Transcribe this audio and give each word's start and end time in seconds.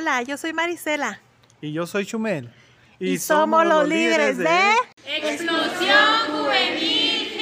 Hola, 0.00 0.22
yo 0.22 0.36
soy 0.36 0.52
Marisela. 0.52 1.20
Y 1.60 1.72
yo 1.72 1.84
soy 1.84 2.06
Chumel. 2.06 2.52
Y, 3.00 3.18
somos, 3.18 3.66
los 3.66 3.88
líderes 3.88 4.38
de... 4.38 4.46
Explosión 5.04 5.96
Juvenil 6.28 7.32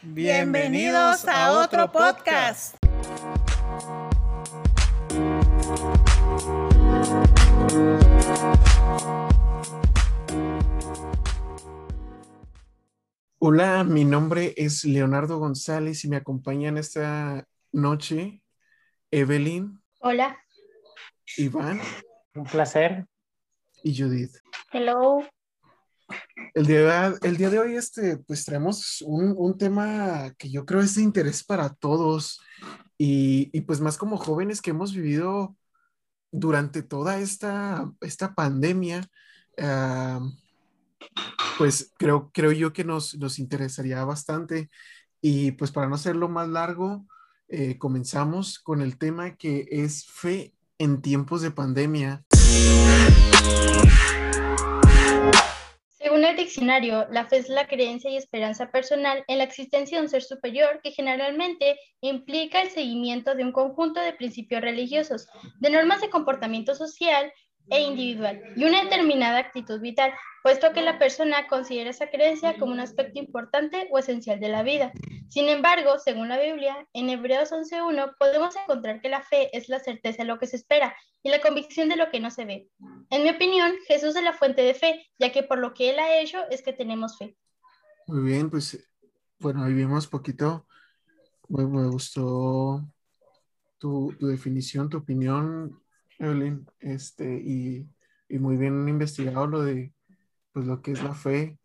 Bienvenidos 0.00 1.28
a 1.28 1.52
otro 1.52 1.92
podcast. 1.92 2.74
Hola, 13.38 13.84
mi 13.84 14.06
nombre 14.06 14.54
es 14.56 14.86
Leonardo 14.86 15.38
González 15.38 16.02
y 16.06 16.08
me 16.08 16.16
acompañan 16.16 16.78
esta 16.78 17.46
noche 17.72 18.42
Evelyn, 19.10 19.78
Hola. 20.00 20.38
Iván 21.36 21.80
Un 22.34 22.44
placer. 22.44 23.04
y 23.82 23.96
Judith. 24.00 24.32
Hello. 24.72 25.24
El 26.54 26.66
día, 26.66 27.14
el 27.22 27.36
día 27.36 27.50
de 27.50 27.58
hoy, 27.58 27.76
este, 27.76 28.16
pues 28.18 28.44
traemos 28.44 29.02
un, 29.02 29.34
un 29.36 29.58
tema 29.58 30.32
que 30.38 30.50
yo 30.50 30.64
creo 30.64 30.80
es 30.80 30.94
de 30.94 31.02
interés 31.02 31.42
para 31.44 31.70
todos 31.74 32.40
y, 32.96 33.50
y 33.52 33.62
pues 33.62 33.80
más 33.80 33.98
como 33.98 34.16
jóvenes 34.16 34.62
que 34.62 34.70
hemos 34.70 34.94
vivido 34.94 35.56
durante 36.30 36.82
toda 36.82 37.18
esta, 37.18 37.90
esta 38.00 38.34
pandemia, 38.34 39.04
ah, 39.60 40.20
pues 41.58 41.92
creo, 41.98 42.30
creo 42.32 42.52
yo 42.52 42.72
que 42.72 42.84
nos, 42.84 43.16
nos 43.18 43.38
interesaría 43.38 44.04
bastante. 44.04 44.70
Y 45.20 45.52
pues 45.52 45.72
para 45.72 45.88
no 45.88 45.96
hacerlo 45.96 46.28
más 46.28 46.48
largo, 46.48 47.04
eh, 47.48 47.78
comenzamos 47.78 48.58
con 48.58 48.82
el 48.82 48.98
tema 48.98 49.36
que 49.36 49.66
es 49.70 50.06
fe 50.06 50.52
en 50.78 51.00
tiempos 51.00 51.42
de 51.42 51.50
pandemia. 51.50 52.24
Según 55.88 56.24
el 56.24 56.36
diccionario, 56.36 57.06
la 57.10 57.26
fe 57.26 57.38
es 57.38 57.48
la 57.48 57.66
creencia 57.66 58.10
y 58.10 58.16
esperanza 58.16 58.70
personal 58.70 59.24
en 59.28 59.38
la 59.38 59.44
existencia 59.44 59.98
de 59.98 60.04
un 60.04 60.10
ser 60.10 60.22
superior 60.22 60.80
que 60.82 60.92
generalmente 60.92 61.78
implica 62.00 62.62
el 62.62 62.70
seguimiento 62.70 63.34
de 63.34 63.44
un 63.44 63.52
conjunto 63.52 64.00
de 64.00 64.12
principios 64.12 64.60
religiosos, 64.60 65.28
de 65.58 65.70
normas 65.70 66.00
de 66.00 66.10
comportamiento 66.10 66.74
social 66.74 67.32
e 67.70 67.80
individual 67.80 68.42
y 68.56 68.64
una 68.64 68.82
determinada 68.82 69.38
actitud 69.38 69.80
vital, 69.80 70.12
puesto 70.42 70.72
que 70.72 70.82
la 70.82 70.98
persona 70.98 71.46
considera 71.46 71.90
esa 71.90 72.08
creencia 72.08 72.56
como 72.58 72.72
un 72.72 72.80
aspecto 72.80 73.18
importante 73.18 73.88
o 73.90 73.98
esencial 73.98 74.40
de 74.40 74.48
la 74.48 74.62
vida. 74.62 74.92
Sin 75.28 75.48
embargo, 75.48 75.98
según 75.98 76.28
la 76.28 76.40
Biblia, 76.40 76.86
en 76.92 77.10
Hebreos 77.10 77.52
11.1 77.52 78.14
podemos 78.18 78.56
encontrar 78.56 79.00
que 79.00 79.08
la 79.08 79.22
fe 79.22 79.56
es 79.56 79.68
la 79.68 79.80
certeza 79.80 80.22
de 80.22 80.28
lo 80.28 80.38
que 80.38 80.46
se 80.46 80.56
espera 80.56 80.96
y 81.22 81.30
la 81.30 81.40
convicción 81.40 81.88
de 81.88 81.96
lo 81.96 82.10
que 82.10 82.20
no 82.20 82.30
se 82.30 82.44
ve. 82.44 82.68
En 83.10 83.22
mi 83.22 83.30
opinión, 83.30 83.72
Jesús 83.86 84.16
es 84.16 84.22
la 84.22 84.32
fuente 84.32 84.62
de 84.62 84.74
fe, 84.74 85.06
ya 85.18 85.32
que 85.32 85.42
por 85.42 85.58
lo 85.58 85.74
que 85.74 85.90
Él 85.90 85.98
ha 85.98 86.18
hecho 86.20 86.38
es 86.50 86.62
que 86.62 86.72
tenemos 86.72 87.18
fe. 87.18 87.36
Muy 88.06 88.22
bien, 88.22 88.48
pues 88.48 88.88
bueno, 89.38 89.64
ahí 89.64 89.74
vimos 89.74 90.06
poquito. 90.06 90.66
Me, 91.48 91.66
me 91.66 91.88
gustó 91.88 92.82
tu, 93.78 94.14
tu 94.18 94.26
definición, 94.26 94.88
tu 94.88 94.98
opinión, 94.98 95.80
Evelyn, 96.18 96.66
este, 96.80 97.40
y, 97.40 97.88
y 98.28 98.38
muy 98.38 98.56
bien 98.56 98.88
investigado 98.88 99.46
lo 99.46 99.62
de 99.62 99.92
pues 100.52 100.66
lo 100.66 100.82
que 100.82 100.92
es 100.92 101.02
la 101.02 101.14
fe 101.14 101.58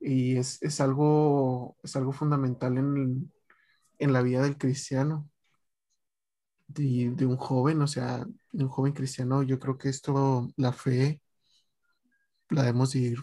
y 0.00 0.36
es, 0.36 0.62
es 0.62 0.80
algo, 0.80 1.76
es 1.82 1.96
algo 1.96 2.12
fundamental 2.12 2.78
en, 2.78 3.32
en 3.98 4.12
la 4.12 4.22
vida 4.22 4.42
del 4.42 4.58
cristiano, 4.58 5.30
de, 6.68 7.12
de 7.14 7.26
un 7.26 7.36
joven, 7.36 7.82
o 7.82 7.86
sea, 7.86 8.26
de 8.52 8.64
un 8.64 8.70
joven 8.70 8.92
cristiano. 8.92 9.42
Yo 9.42 9.58
creo 9.58 9.78
que 9.78 9.88
esto, 9.88 10.48
la 10.56 10.72
fe, 10.72 11.22
la 12.50 12.62
debemos 12.62 12.92
de 12.92 12.98
ir, 13.00 13.18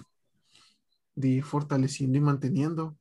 ir 1.16 1.44
fortaleciendo 1.44 2.18
y 2.18 2.22
manteniendo, 2.22 2.98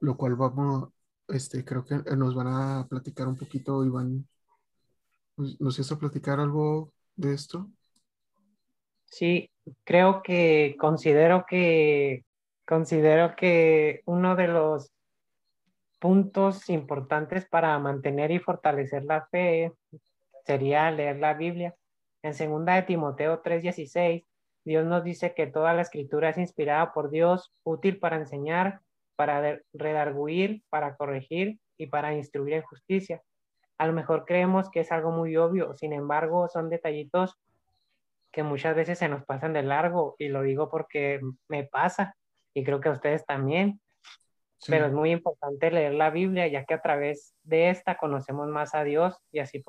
lo 0.00 0.16
cual 0.16 0.36
vamos, 0.36 0.90
este, 1.28 1.64
creo 1.64 1.84
que 1.84 1.96
nos 2.16 2.34
van 2.34 2.48
a 2.48 2.86
platicar 2.88 3.28
un 3.28 3.36
poquito, 3.36 3.84
Iván. 3.84 4.28
¿Nos, 5.36 5.60
nos 5.60 5.78
ibas 5.78 5.92
a 5.92 5.98
platicar 5.98 6.40
algo 6.40 6.92
de 7.16 7.34
esto? 7.34 7.68
Sí, 9.06 9.50
creo 9.84 10.22
que 10.22 10.76
considero 10.78 11.44
que 11.48 12.24
considero 12.66 13.36
que 13.36 14.02
uno 14.04 14.36
de 14.36 14.48
los 14.48 14.92
puntos 15.98 16.68
importantes 16.68 17.46
para 17.46 17.78
mantener 17.78 18.30
y 18.30 18.38
fortalecer 18.38 19.04
la 19.04 19.26
fe 19.26 19.72
sería 20.44 20.90
leer 20.90 21.18
la 21.18 21.34
Biblia. 21.34 21.74
En 22.22 22.34
segunda 22.34 22.74
de 22.74 22.82
Timoteo 22.82 23.40
3:16, 23.42 24.24
Dios 24.64 24.84
nos 24.84 25.04
dice 25.04 25.32
que 25.34 25.46
toda 25.46 25.72
la 25.74 25.82
escritura 25.82 26.30
es 26.30 26.38
inspirada 26.38 26.92
por 26.92 27.10
Dios, 27.10 27.52
útil 27.62 27.98
para 27.98 28.16
enseñar, 28.16 28.80
para 29.14 29.60
redarguir, 29.72 30.62
para 30.68 30.96
corregir 30.96 31.60
y 31.78 31.86
para 31.86 32.14
instruir 32.14 32.54
en 32.54 32.62
justicia. 32.62 33.22
A 33.78 33.86
lo 33.86 33.92
mejor 33.92 34.24
creemos 34.24 34.70
que 34.70 34.80
es 34.80 34.92
algo 34.92 35.10
muy 35.10 35.36
obvio, 35.36 35.74
sin 35.74 35.92
embargo, 35.92 36.48
son 36.48 36.70
detallitos 36.70 37.38
que 38.32 38.42
muchas 38.42 38.76
veces 38.76 38.98
se 38.98 39.08
nos 39.08 39.24
pasan 39.24 39.52
de 39.52 39.62
largo 39.62 40.14
y 40.18 40.28
lo 40.28 40.42
digo 40.42 40.68
porque 40.68 41.20
me 41.48 41.64
pasa 41.64 42.16
y 42.54 42.64
creo 42.64 42.80
que 42.80 42.88
a 42.88 42.92
ustedes 42.92 43.24
también, 43.26 43.80
Sí. 44.58 44.72
pero 44.72 44.86
es 44.86 44.92
muy 44.92 45.10
importante 45.10 45.70
leer 45.70 45.92
la 45.92 46.08
Biblia 46.08 46.46
ya 46.48 46.64
que 46.64 46.72
a 46.74 46.80
través 46.80 47.34
de 47.42 47.68
esta 47.68 47.98
conocemos 47.98 48.48
más 48.48 48.74
a 48.74 48.84
Dios 48.84 49.18
y 49.30 49.40
así 49.40 49.62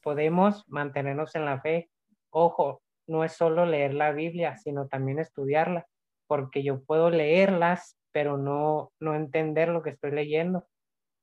podemos 0.00 0.64
mantenernos 0.68 1.34
en 1.34 1.44
la 1.44 1.60
fe. 1.60 1.90
Ojo, 2.30 2.80
no 3.08 3.24
es 3.24 3.32
solo 3.32 3.66
leer 3.66 3.92
la 3.94 4.12
Biblia, 4.12 4.56
sino 4.56 4.86
también 4.86 5.18
estudiarla, 5.18 5.86
porque 6.28 6.62
yo 6.62 6.84
puedo 6.84 7.10
leerlas, 7.10 7.98
pero 8.12 8.36
no, 8.36 8.92
no 9.00 9.14
entender 9.14 9.68
lo 9.68 9.82
que 9.82 9.90
estoy 9.90 10.12
leyendo. 10.12 10.64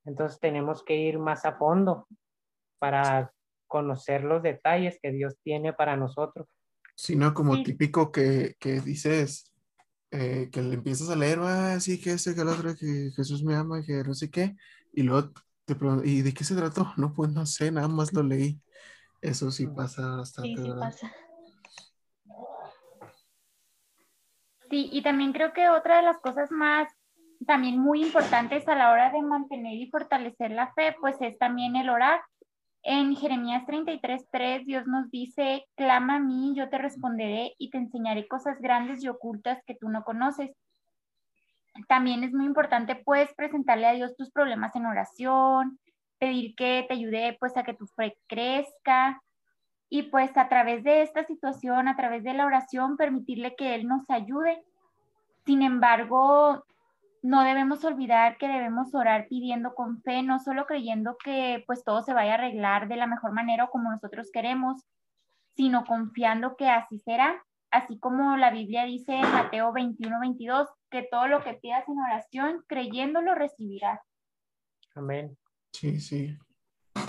Entonces 0.06 0.40
tenemos 0.40 0.84
que 0.84 0.96
ir 0.96 1.20
más 1.20 1.46
a 1.46 1.58
fondo 1.58 2.08
para 2.80 3.32
conocer 3.68 4.24
los 4.24 4.44
detalles 4.44 5.00
que 5.02 5.12
Dios 5.12 5.36
tiene 5.44 5.74
para 5.74 5.96
nosotros. 5.96 6.48
Sino 6.96 7.34
como 7.34 7.56
Sí. 7.56 7.64
típico 7.64 8.12
que, 8.12 8.56
que 8.60 8.82
dices, 8.82 9.52
eh, 10.12 10.50
que 10.52 10.62
le 10.62 10.76
empiezas 10.76 11.10
a 11.10 11.16
leer, 11.16 11.40
ah, 11.42 11.80
sí, 11.80 12.02
que 12.02 12.12
este, 12.14 12.36
que 12.36 12.42
el 12.42 12.50
otro, 12.50 12.76
que 12.76 13.12
Jesús 13.16 13.44
me 13.44 13.56
ama, 13.56 13.82
que 13.86 14.04
no 14.04 14.14
sé 14.14 14.30
qué, 14.30 14.56
y 14.92 15.04
luego 15.04 15.32
te 15.66 15.76
preguntas, 15.76 16.08
¿y 16.08 16.22
de 16.22 16.34
qué 16.34 16.44
se 16.44 16.56
trató? 16.56 16.92
No, 16.98 17.14
pues 17.14 17.32
no 17.32 17.46
sé, 17.46 17.72
nada 17.72 17.88
más 17.88 18.12
lo 18.14 18.24
leí. 18.24 18.60
Eso 19.22 19.52
sí 19.52 19.68
pasa 19.68 20.16
bastante, 20.18 20.56
Sí, 20.62 20.64
sí 20.66 20.72
pasa. 20.80 21.12
Sí, 24.70 24.90
y 24.92 25.02
también 25.02 25.34
creo 25.34 25.54
que 25.54 25.70
otra 25.70 25.98
de 25.98 26.04
las 26.04 26.18
cosas 26.20 26.50
más 26.52 26.88
también 27.46 27.79
muy 27.79 28.03
importantes 28.03 28.68
a 28.68 28.75
la 28.75 28.91
hora 28.91 29.12
de 29.12 29.22
mantener 29.22 29.74
y 29.74 29.90
fortalecer 29.90 30.52
la 30.52 30.74
fe, 30.74 30.96
pues 31.00 31.16
es 31.22 31.38
también 31.38 31.75
el 31.75 31.90
orar. 31.90 32.22
En 32.84 33.16
Jeremías 33.16 33.66
33:3 33.66 34.66
Dios 34.66 34.88
nos 34.88 35.09
dice, 35.12 35.66
clama 35.75 36.16
a 36.16 36.19
mí, 36.19 36.53
yo 36.56 36.69
te 36.69 36.78
responderé 36.78 37.53
y 37.57 37.69
te 37.69 37.78
enseñaré 37.78 38.28
cosas 38.28 38.59
grandes 38.59 39.03
y 39.03 39.07
ocultas 39.07 39.62
que 39.66 39.75
tú 39.75 39.90
no 39.90 40.03
conoces. 40.03 40.52
También 41.88 42.24
es 42.24 42.34
muy 42.34 42.46
importante 42.46 42.96
pues 42.96 43.34
presentarle 43.35 43.88
a 43.88 43.94
Dios 43.94 44.16
tus 44.18 44.31
problemas 44.31 44.75
en 44.75 44.85
oración, 44.85 45.79
pedir 46.19 46.56
que 46.56 46.85
te 46.88 46.96
ayude 46.96 47.38
pues 47.40 47.56
a 47.56 47.63
que 47.63 47.73
tu 47.73 47.88
fe 47.88 48.18
crezca, 48.28 49.22
y 49.94 50.03
pues 50.03 50.35
a 50.38 50.47
través 50.47 50.85
de 50.85 51.02
esta 51.02 51.25
situación, 51.25 51.90
a 51.90 51.97
través 51.97 52.23
de 52.23 52.34
la 52.34 52.46
oración, 52.46 52.96
permitirle 52.96 53.56
que 53.58 53.75
Él 53.75 53.88
nos 53.88 54.09
ayude. 54.09 54.63
Sin 55.46 55.62
embargo, 55.62 56.63
no 57.22 57.44
debemos 57.44 57.84
olvidar 57.84 58.38
que 58.38 58.48
debemos 58.48 58.94
orar 58.96 59.28
pidiendo 59.28 59.76
con 59.76 60.02
fe, 60.02 60.23
no 60.23 60.40
solo 60.40 60.66
creyendo 60.66 61.18
que 61.23 61.64
pues 61.68 61.84
todo 61.84 62.02
se 62.02 62.14
vaya 62.14 62.32
a 62.32 62.35
arreglar 62.35 62.88
de 62.88 62.96
la 62.96 63.08
mejor 63.08 63.32
manera 63.32 63.66
o 63.66 63.70
como 63.70 63.91
nosotros 63.91 64.29
queremos, 64.34 64.84
sino 65.56 65.85
confiando 65.85 66.56
que 66.56 66.68
así 66.68 67.00
será, 67.00 67.44
así 67.70 68.00
como 68.00 68.38
la 68.38 68.50
Biblia 68.50 68.85
dice 68.85 69.14
en 69.14 69.32
Mateo 69.32 69.72
21, 69.72 70.20
22, 70.20 70.68
que 70.90 71.08
todo 71.09 71.28
lo 71.28 71.44
que 71.44 71.53
pidas 71.53 71.88
en 71.88 72.00
oración, 72.00 72.64
creyéndolo 72.68 73.35
recibirás. 73.35 74.00
Amén. 74.96 75.38
Sí, 75.73 76.00
sí. 76.00 76.38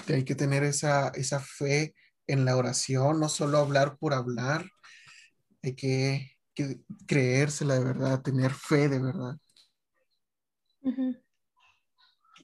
Que 0.07 0.15
hay 0.15 0.25
que 0.25 0.35
tener 0.35 0.63
esa, 0.63 1.09
esa 1.15 1.41
fe 1.41 1.95
en 2.27 2.45
la 2.45 2.57
oración, 2.57 3.19
no 3.19 3.29
solo 3.29 3.59
hablar 3.59 3.97
por 3.99 4.13
hablar, 4.13 4.65
hay 5.63 5.75
que, 5.75 6.37
que 6.55 6.81
creérsela 7.07 7.75
de 7.75 7.85
verdad, 7.85 8.23
tener 8.23 8.53
fe 8.53 8.89
de 8.89 9.01
verdad. 9.01 9.37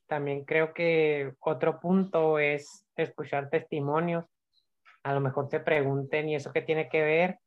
También 0.06 0.44
creo 0.44 0.72
que 0.72 1.34
otro 1.40 1.80
punto 1.80 2.38
es 2.38 2.86
escuchar 2.96 3.50
testimonios. 3.50 4.24
A 5.02 5.12
lo 5.12 5.20
mejor 5.20 5.48
te 5.48 5.60
pregunten, 5.60 6.28
¿y 6.28 6.34
eso 6.34 6.52
qué 6.52 6.62
tiene 6.62 6.88
que 6.88 7.02
ver? 7.02 7.38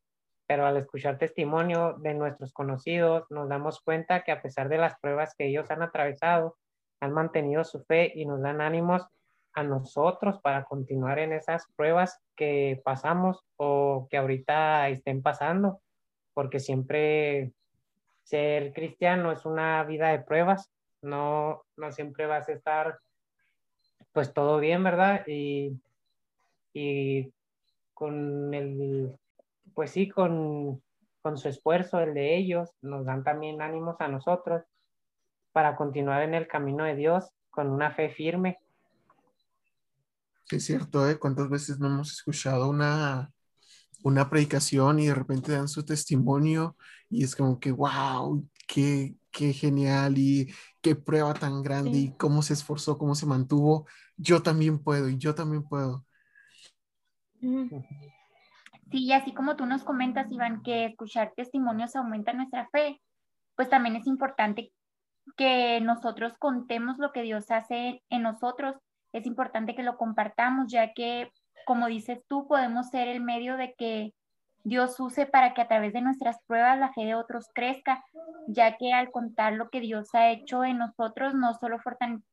Pero 0.46 0.66
al 0.66 0.76
escuchar 0.76 1.18
testimonio 1.18 1.96
de 1.98 2.14
nuestros 2.14 2.52
conocidos, 2.52 3.24
nos 3.30 3.48
damos 3.48 3.80
cuenta 3.80 4.22
que 4.22 4.32
a 4.32 4.42
pesar 4.42 4.68
de 4.68 4.78
las 4.78 4.98
pruebas 5.00 5.34
que 5.36 5.46
ellos 5.46 5.70
han 5.70 5.82
atravesado, 5.82 6.56
han 7.00 7.12
mantenido 7.12 7.64
su 7.64 7.82
fe 7.84 8.12
y 8.14 8.26
nos 8.26 8.40
dan 8.40 8.60
ánimos 8.60 9.06
a 9.54 9.62
nosotros 9.62 10.40
para 10.40 10.64
continuar 10.64 11.18
en 11.18 11.32
esas 11.32 11.66
pruebas 11.76 12.20
que 12.36 12.80
pasamos 12.84 13.44
o 13.56 14.06
que 14.10 14.16
ahorita 14.16 14.88
estén 14.88 15.22
pasando, 15.22 15.80
porque 16.32 16.60
siempre 16.60 17.52
ser 18.22 18.72
cristiano 18.72 19.32
es 19.32 19.44
una 19.44 19.82
vida 19.84 20.08
de 20.08 20.20
pruebas, 20.20 20.70
no, 21.02 21.64
no 21.76 21.92
siempre 21.92 22.26
vas 22.26 22.48
a 22.48 22.52
estar 22.52 22.98
pues 24.12 24.32
todo 24.32 24.58
bien, 24.58 24.82
¿verdad? 24.84 25.26
Y, 25.26 25.80
y 26.72 27.32
con 27.94 28.52
el, 28.52 29.18
pues 29.74 29.90
sí, 29.90 30.08
con, 30.08 30.82
con 31.22 31.38
su 31.38 31.48
esfuerzo, 31.48 32.00
el 32.00 32.14
de 32.14 32.36
ellos, 32.36 32.70
nos 32.82 33.06
dan 33.06 33.24
también 33.24 33.62
ánimos 33.62 34.00
a 34.00 34.08
nosotros 34.08 34.62
para 35.52 35.76
continuar 35.76 36.22
en 36.22 36.34
el 36.34 36.48
camino 36.48 36.84
de 36.84 36.96
Dios 36.96 37.30
con 37.50 37.68
una 37.68 37.90
fe 37.92 38.10
firme 38.10 38.58
es 40.56 40.64
cierto, 40.64 41.08
¿eh? 41.08 41.18
¿Cuántas 41.18 41.48
veces 41.48 41.78
no 41.78 41.88
hemos 41.88 42.12
escuchado 42.12 42.68
una, 42.68 43.30
una 44.02 44.28
predicación 44.28 44.98
y 44.98 45.06
de 45.06 45.14
repente 45.14 45.52
dan 45.52 45.68
su 45.68 45.84
testimonio 45.84 46.76
y 47.08 47.24
es 47.24 47.34
como 47.36 47.58
que, 47.58 47.72
wow, 47.72 48.46
qué, 48.72 49.14
qué 49.30 49.52
genial 49.52 50.16
y 50.16 50.50
qué 50.80 50.96
prueba 50.96 51.34
tan 51.34 51.62
grande 51.62 51.98
y 51.98 52.16
cómo 52.16 52.40
se 52.40 52.54
esforzó, 52.54 52.96
cómo 52.96 53.14
se 53.14 53.26
mantuvo. 53.26 53.86
Yo 54.16 54.42
también 54.42 54.82
puedo 54.82 55.10
y 55.10 55.18
yo 55.18 55.34
también 55.34 55.62
puedo. 55.62 56.06
Sí, 58.90 59.04
y 59.04 59.12
así 59.12 59.34
como 59.34 59.56
tú 59.56 59.66
nos 59.66 59.84
comentas, 59.84 60.32
Iván, 60.32 60.62
que 60.62 60.86
escuchar 60.86 61.32
testimonios 61.36 61.96
aumenta 61.96 62.32
nuestra 62.32 62.68
fe, 62.70 63.00
pues 63.56 63.68
también 63.68 63.96
es 63.96 64.06
importante 64.06 64.72
que 65.36 65.80
nosotros 65.82 66.32
contemos 66.38 66.96
lo 66.98 67.12
que 67.12 67.22
Dios 67.22 67.50
hace 67.50 68.02
en 68.08 68.22
nosotros 68.22 68.76
es 69.12 69.26
importante 69.26 69.74
que 69.74 69.82
lo 69.82 69.98
compartamos, 69.98 70.72
ya 70.72 70.94
que, 70.94 71.30
como 71.66 71.88
dices 71.88 72.20
tú, 72.26 72.48
podemos 72.48 72.88
ser 72.88 73.08
el 73.08 73.20
medio 73.20 73.58
de 73.58 73.74
que 73.76 74.14
Dios 74.64 74.98
use 75.00 75.26
para 75.26 75.54
que 75.54 75.62
a 75.62 75.68
través 75.68 75.92
de 75.92 76.00
nuestras 76.00 76.36
pruebas 76.46 76.78
la 76.78 76.92
fe 76.92 77.02
de 77.02 77.14
otros 77.14 77.46
crezca, 77.54 78.04
ya 78.46 78.76
que 78.76 78.92
al 78.92 79.10
contar 79.10 79.54
lo 79.54 79.70
que 79.70 79.80
Dios 79.80 80.08
ha 80.14 80.30
hecho 80.30 80.64
en 80.64 80.78
nosotros, 80.78 81.34
no 81.34 81.54
solo 81.54 81.78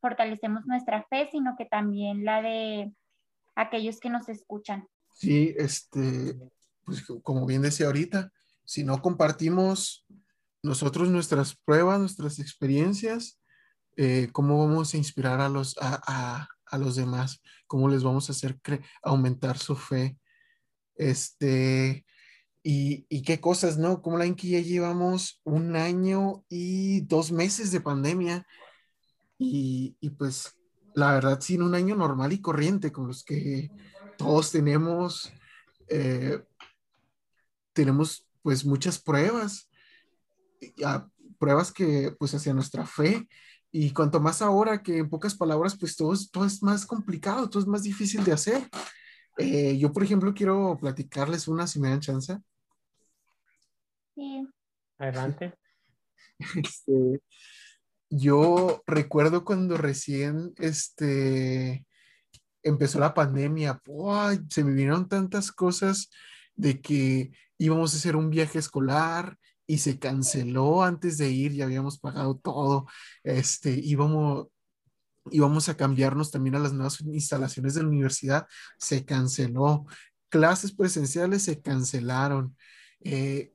fortalecemos 0.01 0.65
nuestra 0.65 1.05
fe, 1.09 1.27
sino 1.31 1.55
que 1.57 1.65
también 1.65 2.25
la 2.25 2.41
de 2.41 2.93
aquellos 3.55 3.99
que 3.99 4.09
nos 4.09 4.29
escuchan. 4.29 4.87
Sí, 5.13 5.53
este, 5.57 6.37
pues 6.83 7.03
como 7.23 7.45
bien 7.45 7.61
decía 7.61 7.87
ahorita, 7.87 8.31
si 8.63 8.83
no 8.83 9.01
compartimos 9.01 10.05
nosotros 10.61 11.09
nuestras 11.09 11.55
pruebas, 11.55 11.99
nuestras 11.99 12.39
experiencias, 12.39 13.41
eh, 13.97 14.29
¿cómo 14.31 14.65
vamos 14.65 14.93
a 14.93 14.97
inspirar 14.97 15.41
a 15.41 15.49
los, 15.49 15.75
a, 15.81 16.47
a 16.69 16.77
los 16.77 16.95
demás, 16.95 17.41
cómo 17.67 17.89
les 17.89 18.03
vamos 18.03 18.29
a 18.29 18.33
hacer 18.33 18.59
aumentar 19.01 19.57
su 19.57 19.75
fe. 19.75 20.17
Este, 20.95 22.05
y, 22.63 23.05
y, 23.09 23.21
qué 23.21 23.39
cosas, 23.39 23.77
¿no? 23.77 24.01
Como 24.01 24.17
la 24.17 24.35
que 24.35 24.47
ya 24.49 24.59
llevamos 24.59 25.41
un 25.43 25.75
año 25.75 26.43
y 26.49 27.01
dos 27.01 27.31
meses 27.31 27.71
de 27.71 27.81
pandemia 27.81 28.45
y, 29.37 29.95
y 30.01 30.09
pues 30.11 30.59
la 30.93 31.13
verdad, 31.13 31.39
sin 31.41 31.61
un 31.61 31.75
año 31.75 31.95
normal 31.95 32.33
y 32.33 32.41
corriente, 32.41 32.91
con 32.91 33.07
los 33.07 33.23
que 33.23 33.71
todos 34.17 34.51
tenemos, 34.51 35.31
eh, 35.87 36.43
tenemos 37.73 38.27
pues 38.41 38.65
muchas 38.65 38.99
pruebas, 38.99 39.69
pruebas 41.37 41.71
que 41.71 42.13
pues 42.19 42.33
hacia 42.33 42.53
nuestra 42.53 42.85
fe 42.85 43.27
y 43.71 43.91
cuanto 43.91 44.19
más 44.19 44.41
ahora 44.41 44.81
que 44.81 44.97
en 44.97 45.09
pocas 45.09 45.35
palabras, 45.35 45.77
pues 45.77 45.95
todo 45.95 46.13
todo 46.31 46.45
es 46.45 46.61
más 46.63 46.85
complicado, 46.85 47.49
todo 47.49 47.61
es 47.61 47.67
más 47.67 47.83
difícil 47.83 48.23
de 48.23 48.33
hacer. 48.33 48.69
Eh, 49.39 49.77
yo, 49.77 49.91
por 49.91 50.03
ejemplo, 50.03 50.33
quiero 50.33 50.77
platicarles 50.79 51.47
una, 51.47 51.65
si 51.65 51.79
me 51.79 51.89
dan 51.89 51.99
chance. 51.99 52.37
Sí. 54.15 54.47
Adelante. 54.97 55.53
Este, 56.55 57.21
yo 58.09 58.81
recuerdo 58.87 59.43
cuando 59.43 59.75
recién 59.75 60.53
este, 60.57 61.85
empezó 62.63 62.97
la 62.97 63.13
pandemia, 63.13 63.81
se 64.49 64.63
me 64.63 64.71
vinieron 64.71 65.09
tantas 65.09 65.51
cosas 65.51 66.09
de 66.55 66.79
que 66.79 67.31
íbamos 67.57 67.93
a 67.93 67.97
hacer 67.97 68.15
un 68.15 68.29
viaje 68.29 68.57
escolar, 68.57 69.37
y 69.69 69.77
se 69.77 69.99
canceló 69.99 70.81
antes 70.81 71.19
de 71.19 71.29
ir, 71.29 71.51
ya 71.53 71.65
habíamos 71.65 71.99
pagado 71.99 72.35
todo, 72.37 72.87
este, 73.23 73.69
íbamos, 73.69 74.47
íbamos 75.31 75.69
a 75.69 75.77
cambiarnos 75.77 76.31
también 76.31 76.55
a 76.55 76.59
las 76.59 76.73
nuevas 76.73 76.99
instalaciones 77.01 77.73
de 77.73 77.83
la 77.83 77.89
universidad, 77.89 78.47
se 78.77 79.05
canceló, 79.05 79.85
clases 80.29 80.71
presenciales 80.71 81.43
se 81.43 81.61
cancelaron, 81.61 82.55
eh, 83.01 83.53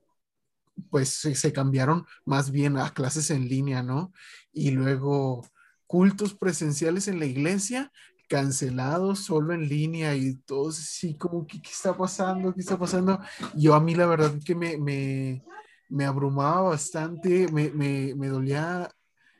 pues 0.90 1.10
se, 1.10 1.34
se, 1.34 1.52
cambiaron 1.52 2.04
más 2.24 2.50
bien 2.50 2.78
a 2.78 2.90
clases 2.90 3.30
en 3.30 3.48
línea, 3.48 3.82
¿no? 3.82 4.12
Y 4.52 4.72
luego 4.72 5.46
cultos 5.86 6.34
presenciales 6.34 7.06
en 7.08 7.20
la 7.20 7.26
iglesia 7.26 7.92
cancelados 8.28 9.20
solo 9.20 9.54
en 9.54 9.68
línea 9.68 10.16
y 10.16 10.34
todos 10.34 10.78
así 10.78 11.16
como, 11.16 11.46
¿qué, 11.46 11.60
qué 11.60 11.70
está 11.70 11.96
pasando? 11.96 12.54
¿Qué 12.54 12.60
está 12.60 12.78
pasando? 12.78 13.20
Yo 13.54 13.74
a 13.74 13.80
mí 13.80 13.94
la 13.94 14.06
verdad 14.06 14.32
que 14.44 14.54
me, 14.54 14.76
me, 14.76 15.44
me 15.88 16.04
abrumaba 16.04 16.70
bastante, 16.70 17.48
me, 17.52 17.70
me, 17.70 18.14
me 18.14 18.28
dolía, 18.28 18.90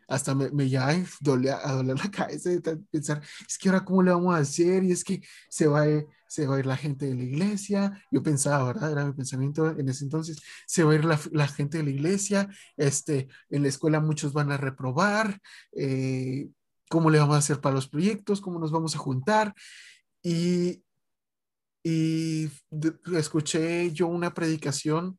hasta 0.08 0.34
me, 0.34 0.50
me 0.50 0.68
ya 0.68 0.88
dolía, 1.20 1.58
a 1.62 1.72
doler 1.72 1.98
la 1.98 2.10
cabeza 2.10 2.50
de 2.50 2.60
pensar, 2.90 3.22
es 3.48 3.58
que 3.58 3.68
ahora 3.68 3.84
cómo 3.84 4.02
le 4.02 4.10
vamos 4.10 4.34
a 4.34 4.38
hacer 4.38 4.84
y 4.84 4.92
es 4.92 5.04
que 5.04 5.22
se 5.48 5.66
va, 5.66 5.82
a, 5.82 5.86
se 6.28 6.46
va 6.46 6.56
a 6.56 6.58
ir 6.58 6.66
la 6.66 6.76
gente 6.76 7.06
de 7.06 7.14
la 7.14 7.22
iglesia, 7.22 8.04
yo 8.10 8.22
pensaba, 8.22 8.64
¿verdad? 8.64 8.92
Era 8.92 9.04
mi 9.04 9.12
pensamiento 9.12 9.70
en 9.70 9.88
ese 9.88 10.04
entonces, 10.04 10.40
se 10.66 10.84
va 10.84 10.92
a 10.92 10.94
ir 10.96 11.04
la, 11.04 11.18
la 11.32 11.48
gente 11.48 11.78
de 11.78 11.84
la 11.84 11.90
iglesia, 11.90 12.48
este, 12.76 13.28
en 13.50 13.62
la 13.62 13.68
escuela 13.68 14.00
muchos 14.00 14.32
van 14.32 14.52
a 14.52 14.56
reprobar, 14.56 15.40
eh, 15.72 16.48
cómo 16.88 17.10
le 17.10 17.18
vamos 17.18 17.36
a 17.36 17.38
hacer 17.38 17.60
para 17.60 17.74
los 17.74 17.88
proyectos, 17.88 18.40
cómo 18.40 18.58
nos 18.58 18.70
vamos 18.70 18.94
a 18.94 18.98
juntar 18.98 19.54
y, 20.22 20.82
y 21.82 22.50
escuché 23.16 23.90
yo 23.92 24.06
una 24.06 24.32
predicación 24.34 25.18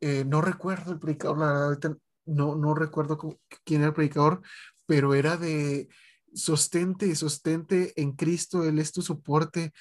eh, 0.00 0.24
no 0.24 0.40
recuerdo 0.40 0.92
el 0.92 1.00
predicador, 1.00 1.38
la 1.38 1.68
verdad, 1.68 1.96
no, 2.28 2.54
no 2.54 2.74
recuerdo 2.74 3.18
quién 3.64 3.80
era 3.80 3.88
el 3.88 3.94
predicador, 3.94 4.42
pero 4.86 5.14
era 5.14 5.36
de 5.36 5.88
sostente, 6.34 7.14
sostente 7.14 7.92
en 8.00 8.12
Cristo, 8.12 8.64
Él 8.64 8.78
es 8.78 8.92
tu 8.92 9.02
soporte 9.02 9.72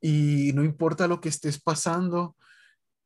y 0.00 0.52
no 0.54 0.64
importa 0.64 1.08
lo 1.08 1.20
que 1.20 1.28
estés 1.28 1.60
pasando, 1.60 2.36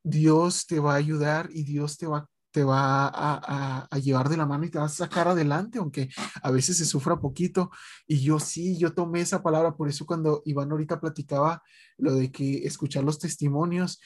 Dios 0.03 0.65
te 0.65 0.79
va 0.79 0.93
a 0.93 0.97
ayudar 0.97 1.49
y 1.51 1.63
Dios 1.63 1.97
te 1.97 2.07
va, 2.07 2.27
te 2.51 2.63
va 2.63 3.07
a, 3.07 3.87
a, 3.89 3.99
llevar 3.99 4.29
de 4.29 4.37
la 4.37 4.45
mano 4.45 4.65
y 4.65 4.69
te 4.69 4.79
va 4.79 4.85
a 4.85 4.89
sacar 4.89 5.27
adelante, 5.27 5.79
aunque 5.79 6.09
a 6.41 6.49
veces 6.49 6.77
se 6.77 6.85
sufra 6.85 7.19
poquito. 7.19 7.69
Y 8.07 8.21
yo 8.21 8.39
sí, 8.39 8.77
yo 8.77 8.93
tomé 8.93 9.21
esa 9.21 9.43
palabra, 9.43 9.75
por 9.75 9.89
eso 9.89 10.05
cuando 10.05 10.41
Iván 10.45 10.71
ahorita 10.71 10.99
platicaba 10.99 11.61
lo 11.97 12.15
de 12.15 12.31
que 12.31 12.65
escuchar 12.65 13.03
los 13.03 13.19
testimonios, 13.19 13.99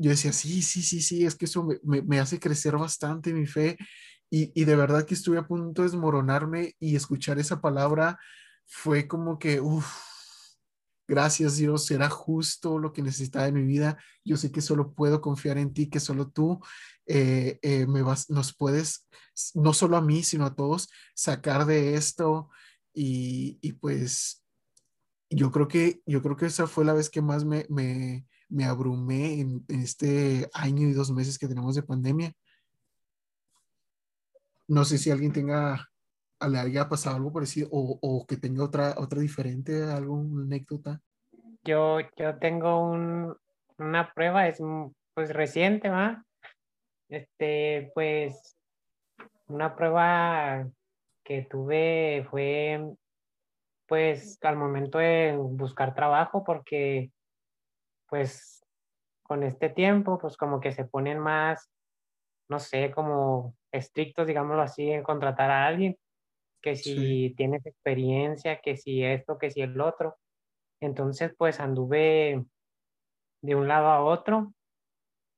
yo 0.00 0.10
decía, 0.10 0.32
sí, 0.32 0.62
sí, 0.62 0.82
sí, 0.82 1.02
sí, 1.02 1.26
es 1.26 1.34
que 1.34 1.44
eso 1.44 1.64
me, 1.64 2.02
me, 2.02 2.20
hace 2.20 2.40
crecer 2.40 2.76
bastante 2.76 3.34
mi 3.34 3.46
fe 3.46 3.76
y, 4.30 4.50
y, 4.60 4.64
de 4.64 4.76
verdad 4.76 5.04
que 5.04 5.14
estuve 5.14 5.38
a 5.38 5.46
punto 5.46 5.82
de 5.82 5.88
desmoronarme 5.88 6.74
y 6.78 6.96
escuchar 6.96 7.38
esa 7.38 7.60
palabra 7.60 8.18
fue 8.66 9.06
como 9.08 9.38
que, 9.38 9.60
gracias 11.08 11.56
Dios, 11.56 11.90
era 11.90 12.08
justo 12.08 12.78
lo 12.78 12.92
que 12.92 13.02
necesitaba 13.02 13.48
en 13.48 13.54
mi 13.54 13.64
vida. 13.64 13.98
Yo 14.24 14.36
sé 14.36 14.50
que 14.52 14.62
solo 14.62 14.94
puedo 14.94 15.20
confiar 15.20 15.58
en 15.58 15.74
ti, 15.74 15.90
que 15.90 16.00
solo 16.00 16.30
tú 16.30 16.60
eh, 17.06 17.58
eh, 17.62 17.86
me 17.86 18.02
vas, 18.02 18.30
nos 18.30 18.56
puedes, 18.56 19.08
no 19.54 19.72
solo 19.74 19.96
a 19.96 20.02
mí, 20.02 20.22
sino 20.22 20.46
a 20.46 20.54
todos, 20.54 20.88
sacar 21.14 21.66
de 21.66 21.96
esto 21.96 22.48
y, 22.94 23.58
y 23.60 23.72
pues 23.72 24.44
yo 25.28 25.50
creo 25.50 25.68
que, 25.68 26.00
yo 26.06 26.22
creo 26.22 26.36
que 26.36 26.46
esa 26.46 26.66
fue 26.66 26.84
la 26.84 26.92
vez 26.94 27.10
que 27.10 27.20
más 27.20 27.44
me, 27.44 27.66
me 27.68 28.24
me 28.50 28.64
abrumé 28.64 29.40
en, 29.40 29.64
este 29.68 30.48
año 30.52 30.88
y 30.88 30.92
dos 30.92 31.10
meses 31.10 31.38
que 31.38 31.48
tenemos 31.48 31.74
de 31.76 31.82
pandemia. 31.82 32.32
No 34.68 34.84
sé 34.84 34.98
si 34.98 35.10
alguien 35.10 35.32
tenga, 35.32 35.88
le 36.48 36.58
haya 36.58 36.88
pasado 36.88 37.16
algo 37.16 37.32
parecido 37.32 37.68
o, 37.72 37.98
o 38.00 38.26
que 38.26 38.36
tenga 38.36 38.64
otra, 38.64 38.94
otra 38.98 39.20
diferente, 39.20 39.82
alguna 39.84 40.42
anécdota. 40.42 41.00
Yo, 41.64 41.98
yo 42.16 42.38
tengo 42.38 42.80
un, 42.80 43.34
una 43.78 44.12
prueba, 44.12 44.46
es 44.46 44.58
pues 45.14 45.32
reciente, 45.32 45.88
¿va? 45.88 46.24
Este, 47.08 47.90
pues, 47.94 48.56
una 49.48 49.74
prueba 49.74 50.68
que 51.24 51.42
tuve 51.42 52.26
fue, 52.30 52.94
pues, 53.86 54.38
al 54.42 54.56
momento 54.56 54.98
de 54.98 55.36
buscar 55.36 55.94
trabajo, 55.94 56.44
porque 56.44 57.10
pues 58.10 58.60
con 59.22 59.44
este 59.44 59.70
tiempo, 59.70 60.18
pues 60.18 60.36
como 60.36 60.60
que 60.60 60.72
se 60.72 60.84
ponen 60.84 61.20
más, 61.20 61.70
no 62.50 62.58
sé, 62.58 62.90
como 62.90 63.54
estrictos, 63.72 64.26
digámoslo 64.26 64.62
así, 64.62 64.90
en 64.90 65.04
contratar 65.04 65.50
a 65.52 65.66
alguien, 65.66 65.96
que 66.60 66.74
si 66.74 67.32
tienes 67.36 67.64
experiencia, 67.64 68.60
que 68.60 68.76
si 68.76 69.04
esto, 69.04 69.38
que 69.38 69.50
si 69.50 69.62
el 69.62 69.80
otro. 69.80 70.18
Entonces, 70.82 71.32
pues 71.38 71.60
anduve 71.60 72.44
de 73.42 73.54
un 73.54 73.68
lado 73.68 73.86
a 73.86 74.02
otro 74.02 74.52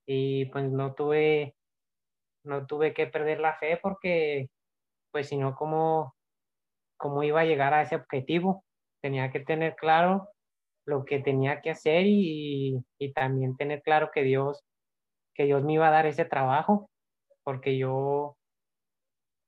y 0.07 0.47
pues 0.47 0.71
no 0.71 0.95
tuve, 0.95 1.55
no 2.45 2.67
tuve 2.67 2.95
que 2.95 3.07
perder 3.07 3.41
la 3.41 3.55
fe 3.55 3.79
porque, 3.81 4.49
pues 5.13 5.29
si 5.29 5.37
no, 5.37 5.55
¿cómo, 5.55 6.17
¿cómo 6.97 7.23
iba 7.23 7.43
a 7.43 7.45
llegar 7.45 7.75
a 7.75 7.83
ese 7.83 7.97
objetivo? 7.97 8.65
Tenía 9.03 9.31
que 9.31 9.41
tener 9.41 9.77
claro 9.77 10.32
lo 10.85 11.05
que 11.05 11.21
tenía 11.21 11.61
que 11.61 11.71
hacer 11.71 12.07
y, 12.07 12.85
y 12.99 13.13
también 13.13 13.57
tener 13.57 13.83
claro 13.83 14.11
que 14.13 14.23
Dios, 14.23 14.65
que 15.35 15.45
Dios 15.45 15.63
me 15.65 15.75
iba 15.75 15.89
a 15.89 15.93
dar 15.93 16.07
ese 16.07 16.25
trabajo, 16.25 16.91
porque 17.45 17.77
yo, 17.79 18.37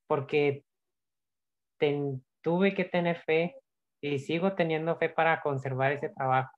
porque 0.07 0.65
tuve 2.43 2.75
que 2.75 2.85
tener 2.85 3.23
fe 3.23 3.57
y 4.01 4.19
sigo 4.19 4.55
teniendo 4.55 4.97
fe 4.97 5.09
para 5.09 5.41
conservar 5.43 5.93
ese 5.93 6.09
trabajo. 6.11 6.53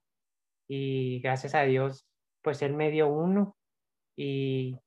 Y 0.68 1.20
gracias 1.20 1.54
a 1.54 1.62
Dios, 1.62 2.06
pues 2.42 2.62
Él 2.62 2.74
me 2.74 2.90
dio 2.90 3.08
uno 3.08 3.56
y 4.16 4.78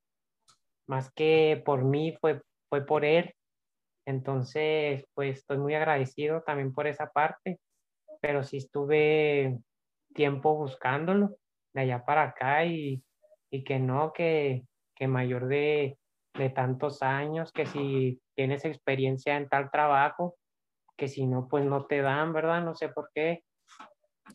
más 0.88 1.12
que 1.12 1.62
por 1.66 1.84
mí 1.84 2.18
fue, 2.20 2.42
fue 2.70 2.86
por 2.86 3.06
Él. 3.06 3.34
Entonces, 4.06 5.06
pues 5.14 5.40
estoy 5.40 5.58
muy 5.58 5.76
agradecido 5.76 6.42
también 6.42 6.74
por 6.74 6.88
esa 6.88 7.10
parte, 7.12 7.60
pero 8.22 8.44
sí 8.44 8.58
estuve 8.58 9.60
tiempo 10.14 10.56
buscándolo 10.56 11.38
de 11.74 11.82
allá 11.82 12.06
para 12.06 12.24
acá 12.24 12.66
y, 12.66 13.04
y 13.52 13.64
que 13.64 13.80
no, 13.80 14.14
que, 14.14 14.66
que 14.96 15.08
mayor 15.08 15.48
de, 15.48 15.98
de 16.34 16.50
tantos 16.50 17.02
años, 17.02 17.52
que 17.52 17.66
si 17.66 18.22
tienes 18.36 18.66
experiencia 18.66 19.38
en 19.38 19.50
tal 19.50 19.70
trabajo, 19.72 20.36
que 20.98 21.08
si 21.08 21.26
no, 21.26 21.48
pues 21.48 21.66
no 21.66 21.86
te 21.86 22.02
dan, 22.02 22.34
¿verdad? 22.34 22.64
No 22.64 22.76
sé 22.76 22.90
por 22.90 23.10
qué. 23.14 23.44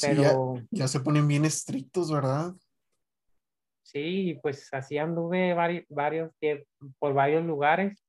Pero 0.01 0.55
ya, 0.71 0.89
se 0.89 1.01
ponen 1.01 1.29
bien 1.29 1.45
estrictos, 1.45 2.11
¿verdad? 2.11 2.53
Sí, 3.83 4.39
pues 4.43 4.73
así 4.73 4.99
anduve 4.99 5.55
varios, 5.55 5.85
varios, 5.89 6.33
por 6.99 7.15
varios 7.15 7.45
lugares 7.45 8.05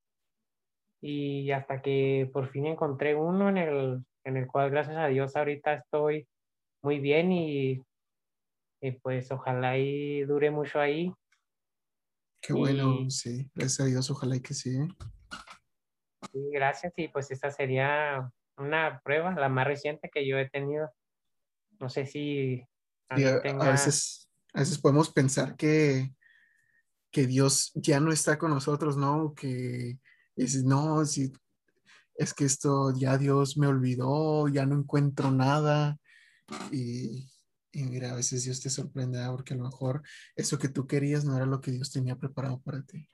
y 1.01 1.51
hasta 1.51 1.81
que 1.81 2.27
por 2.34 2.50
fin 2.50 2.65
encontré 2.65 3.13
uno 3.13 3.50
en 3.50 3.57
el, 3.57 4.05
en 4.24 4.38
el 4.38 4.48
cual, 4.48 4.72
gracias 4.72 4.98
a 4.98 5.07
Dios, 5.07 5.36
ahorita 5.36 5.74
estoy 5.74 6.27
muy 6.86 7.00
bien 7.00 7.32
y, 7.32 7.84
y 8.80 8.92
pues 9.01 9.32
ojalá 9.32 9.75
y 9.77 10.22
dure 10.22 10.51
mucho 10.51 10.80
ahí. 10.80 11.12
Qué 12.39 12.54
bueno, 12.54 13.10
sí, 13.10 13.50
gracias 13.56 13.80
a 13.80 13.89
Dios, 13.89 14.12
ojalá 14.12 14.36
y 14.36 14.39
que 14.39 14.54
sí. 14.54 14.77
Sí, 16.32 16.39
gracias 16.51 16.94
y 16.96 17.08
pues 17.08 17.32
esta 17.32 17.50
sería 17.50 18.32
una 18.58 19.01
prueba, 19.04 19.34
la 19.34 19.50
más 19.50 19.65
reciente 19.65 20.12
que 20.13 20.27
yo 20.27 20.38
he 20.38 20.48
tenido. 20.48 20.92
No 21.80 21.89
sé 21.89 22.06
si... 22.06 22.63
A, 23.10 23.15
veces, 23.15 24.30
a 24.54 24.60
veces 24.60 24.77
podemos 24.77 25.12
pensar 25.12 25.56
que, 25.56 26.13
que 27.12 27.25
Dios 27.25 27.72
ya 27.74 28.00
no 28.00 28.12
está 28.12 28.38
con 28.38 28.51
nosotros, 28.51 28.96
¿no? 28.96 29.34
Que 29.34 29.98
es, 30.36 30.63
no, 30.63 31.04
si, 31.06 31.34
es 32.13 32.34
que 32.36 32.46
esto 32.46 32.94
ya 32.96 33.18
Dios 33.18 33.58
me 33.58 33.65
olvidó, 33.65 34.48
ya 34.50 34.68
no 34.68 34.75
encuentro 34.75 35.32
nada. 35.32 35.98
Y, 36.72 37.28
mira, 37.74 38.12
a 38.12 38.16
veces 38.16 38.44
Dios 38.44 38.62
te 38.62 38.70
sorprende 38.70 39.22
¿ah? 39.22 39.32
porque 39.32 39.54
a 39.54 39.58
lo 39.58 39.66
mejor 39.66 40.02
eso 40.36 40.58
que 40.58 40.70
tú 40.70 40.88
querías 40.88 41.25
no 41.25 41.36
era 41.36 41.46
lo 41.46 41.62
que 41.62 41.72
Dios 41.72 41.92
tenía 41.92 42.16
preparado 42.16 42.62
para 42.62 42.84
ti. 42.84 43.10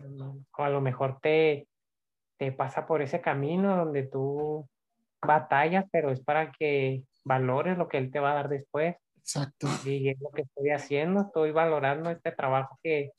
O 0.00 0.62
a 0.62 0.70
lo 0.70 0.80
mejor 0.80 1.18
te, 1.20 1.68
te 2.36 2.52
pasa 2.52 2.86
por 2.86 3.02
ese 3.02 3.20
camino 3.20 3.76
donde 3.76 4.04
tú 4.04 4.68
batallas, 5.20 5.84
pero 5.90 6.10
es 6.10 6.20
para 6.20 6.52
que 6.52 7.02
valores 7.24 7.76
lo 7.76 7.88
que 7.88 7.98
Él 7.98 8.10
te 8.10 8.20
va 8.20 8.32
a 8.32 8.34
dar 8.34 8.48
después. 8.48 8.96
Exacto. 9.16 9.68
Y 9.84 10.08
es 10.08 10.20
lo 10.20 10.30
que 10.30 10.42
estoy 10.42 10.70
haciendo, 10.70 11.22
estoy 11.22 11.50
valorando 11.50 12.10
este 12.10 12.32
trabajo 12.32 12.78
que, 12.82 13.12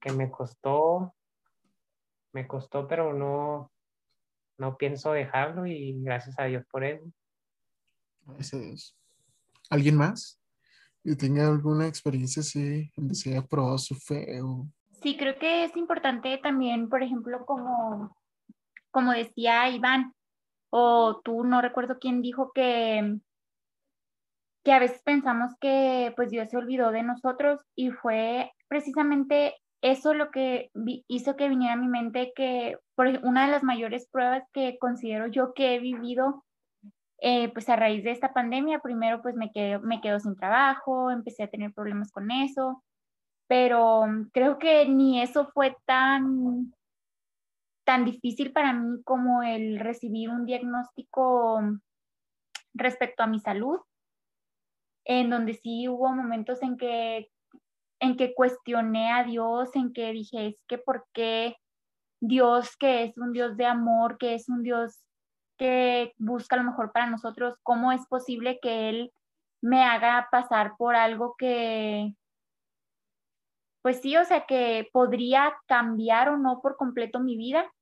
que 0.00 0.12
me 0.12 0.30
costó, 0.30 1.14
me 2.32 2.46
costó, 2.48 2.88
pero 2.88 3.12
no, 3.12 3.70
no 4.58 4.76
pienso 4.76 5.12
dejarlo 5.12 5.66
y 5.66 6.02
gracias 6.02 6.38
a 6.38 6.44
Dios 6.44 6.64
por 6.70 6.84
eso. 8.38 8.58
Gracias 8.58 8.96
¿Alguien 9.70 9.96
más 9.96 10.40
que 11.02 11.16
tenga 11.16 11.48
alguna 11.48 11.86
experiencia 11.86 12.40
así, 12.40 12.90
donde 12.96 13.14
se 13.14 13.30
haya 13.30 13.46
probado 13.46 13.78
su 13.78 13.94
fe? 13.94 14.40
Sí, 15.02 15.16
creo 15.16 15.38
que 15.38 15.64
es 15.64 15.76
importante 15.76 16.38
también, 16.38 16.88
por 16.88 17.02
ejemplo, 17.02 17.44
como 17.44 18.16
como 18.92 19.12
decía 19.12 19.68
Iván, 19.70 20.14
o 20.70 21.20
tú 21.24 21.42
no 21.44 21.60
recuerdo 21.60 21.98
quién 21.98 22.22
dijo 22.22 22.52
que, 22.54 23.18
que 24.62 24.72
a 24.72 24.78
veces 24.78 25.02
pensamos 25.02 25.52
que 25.60 26.12
pues 26.14 26.30
Dios 26.30 26.48
se 26.50 26.56
olvidó 26.56 26.92
de 26.92 27.02
nosotros 27.02 27.60
y 27.74 27.90
fue 27.90 28.52
precisamente 28.68 29.56
eso 29.80 30.14
lo 30.14 30.30
que 30.30 30.70
hizo 31.08 31.36
que 31.36 31.48
viniera 31.48 31.74
a 31.74 31.76
mi 31.76 31.88
mente 31.88 32.32
que 32.36 32.78
por 32.94 33.08
una 33.24 33.46
de 33.46 33.52
las 33.52 33.64
mayores 33.64 34.08
pruebas 34.08 34.44
que 34.52 34.78
considero 34.78 35.26
yo 35.26 35.52
que 35.54 35.74
he 35.74 35.80
vivido 35.80 36.44
eh, 37.24 37.52
pues 37.52 37.68
a 37.68 37.76
raíz 37.76 38.02
de 38.02 38.10
esta 38.10 38.32
pandemia, 38.32 38.80
primero 38.80 39.22
pues 39.22 39.36
me 39.36 39.52
quedo, 39.52 39.80
me 39.80 40.00
quedo 40.00 40.18
sin 40.18 40.34
trabajo, 40.34 41.08
empecé 41.12 41.44
a 41.44 41.50
tener 41.50 41.72
problemas 41.72 42.10
con 42.10 42.32
eso, 42.32 42.82
pero 43.46 44.02
creo 44.32 44.58
que 44.58 44.88
ni 44.88 45.22
eso 45.22 45.48
fue 45.54 45.76
tan 45.86 46.74
tan 47.84 48.04
difícil 48.04 48.52
para 48.52 48.72
mí 48.72 49.02
como 49.04 49.44
el 49.44 49.78
recibir 49.78 50.30
un 50.30 50.46
diagnóstico 50.46 51.60
respecto 52.74 53.22
a 53.22 53.28
mi 53.28 53.38
salud, 53.38 53.78
en 55.04 55.30
donde 55.30 55.54
sí 55.54 55.88
hubo 55.88 56.12
momentos 56.12 56.60
en 56.62 56.76
que, 56.76 57.30
en 58.00 58.16
que 58.16 58.34
cuestioné 58.34 59.12
a 59.12 59.22
Dios, 59.22 59.70
en 59.76 59.92
que 59.92 60.10
dije, 60.12 60.48
es 60.48 60.56
que 60.66 60.78
por 60.78 61.06
qué 61.12 61.56
Dios, 62.20 62.76
que 62.76 63.04
es 63.04 63.16
un 63.16 63.32
Dios 63.32 63.56
de 63.56 63.66
amor, 63.66 64.18
que 64.18 64.34
es 64.34 64.48
un 64.48 64.64
Dios 64.64 65.04
que 65.62 66.12
busca 66.18 66.56
lo 66.56 66.64
mejor 66.64 66.90
para 66.90 67.06
nosotros, 67.06 67.54
¿cómo 67.62 67.92
es 67.92 68.04
posible 68.08 68.58
que 68.60 68.88
Él 68.88 69.12
me 69.62 69.84
haga 69.84 70.26
pasar 70.28 70.72
por 70.76 70.96
algo 70.96 71.36
que, 71.38 72.16
pues 73.80 74.00
sí, 74.00 74.16
o 74.16 74.24
sea, 74.24 74.44
que 74.44 74.88
podría 74.92 75.56
cambiar 75.68 76.30
o 76.30 76.36
no 76.36 76.60
por 76.60 76.76
completo 76.76 77.20
mi 77.20 77.36
vida. 77.36 77.72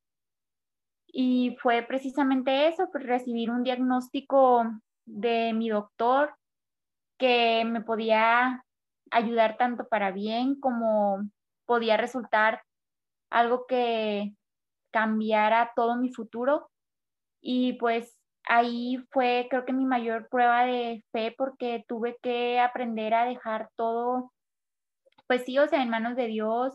Y 1.06 1.56
fue 1.62 1.82
precisamente 1.82 2.68
eso, 2.68 2.90
pues 2.92 3.02
recibir 3.04 3.50
un 3.50 3.62
diagnóstico 3.62 4.62
de 5.06 5.54
mi 5.54 5.70
doctor 5.70 6.34
que 7.18 7.64
me 7.64 7.80
podía 7.80 8.62
ayudar 9.10 9.56
tanto 9.56 9.88
para 9.88 10.10
bien 10.10 10.60
como 10.60 11.22
podía 11.64 11.96
resultar 11.96 12.62
algo 13.30 13.64
que 13.66 14.34
cambiara 14.92 15.72
todo 15.74 15.96
mi 15.96 16.12
futuro. 16.12 16.70
Y 17.40 17.74
pues 17.74 18.18
ahí 18.44 18.98
fue 19.10 19.46
creo 19.50 19.64
que 19.64 19.72
mi 19.72 19.84
mayor 19.84 20.28
prueba 20.28 20.64
de 20.64 21.04
fe 21.12 21.34
porque 21.36 21.84
tuve 21.86 22.16
que 22.22 22.58
aprender 22.60 23.14
a 23.14 23.24
dejar 23.24 23.70
todo 23.76 24.32
pues 25.30 25.44
sí, 25.44 25.56
o 25.60 25.68
sea, 25.68 25.80
en 25.80 25.90
manos 25.90 26.16
de 26.16 26.26
Dios, 26.26 26.74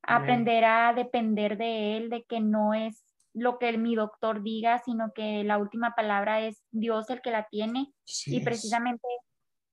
aprender 0.00 0.64
a 0.64 0.94
depender 0.94 1.58
de 1.58 1.98
Él, 1.98 2.08
de 2.08 2.24
que 2.24 2.40
no 2.40 2.72
es 2.72 3.04
lo 3.34 3.58
que 3.58 3.76
mi 3.76 3.94
doctor 3.94 4.42
diga, 4.42 4.78
sino 4.78 5.12
que 5.14 5.44
la 5.44 5.58
última 5.58 5.94
palabra 5.94 6.40
es 6.40 6.64
Dios 6.70 7.10
el 7.10 7.20
que 7.20 7.30
la 7.30 7.46
tiene. 7.50 7.92
y 8.24 8.40
precisamente 8.40 9.06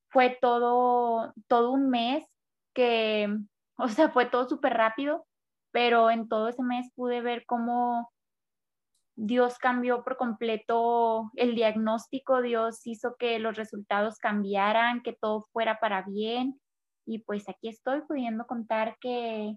fue 0.10 0.38
todo, 0.42 1.34
todo 1.48 1.72
un 1.72 1.90
mes 1.90 2.26
que, 2.76 3.34
o 3.78 3.88
sea, 3.88 4.10
fue 4.10 4.26
todo 4.26 4.50
súper 4.50 4.74
rápido, 4.74 5.26
pero 5.72 6.12
en 6.12 6.28
todo 6.28 6.50
ese 6.50 6.64
mes 6.64 6.92
pude 6.94 7.22
ver 7.22 7.46
cómo 7.46 8.12
Dios 9.24 9.60
cambió 9.60 10.04
por 10.04 10.18
completo 10.18 11.30
el 11.36 11.54
diagnóstico, 11.54 12.42
Dios 12.42 12.82
hizo 12.86 13.16
que 13.18 13.38
los 13.38 13.56
resultados 13.56 14.18
cambiaran, 14.18 15.04
que 15.04 15.14
todo 15.14 15.46
fuera 15.54 15.80
para 15.80 16.02
bien 16.02 16.60
y 17.06 17.20
pues 17.20 17.48
aquí 17.48 17.70
estoy 17.70 18.02
pudiendo 18.02 18.48
contar 18.48 18.98
que, 19.00 19.56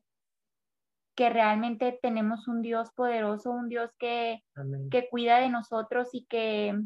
que 1.17 1.31
realmente 1.31 1.99
tenemos 2.03 2.47
un 2.47 2.61
Dios 2.61 2.91
poderoso, 2.95 3.53
un 3.53 3.71
Dios 3.71 3.91
que, 3.99 4.45
que 4.91 5.09
cuida 5.09 5.39
de 5.39 5.49
nosotros 5.49 6.11
y 6.13 6.27
que 6.27 6.79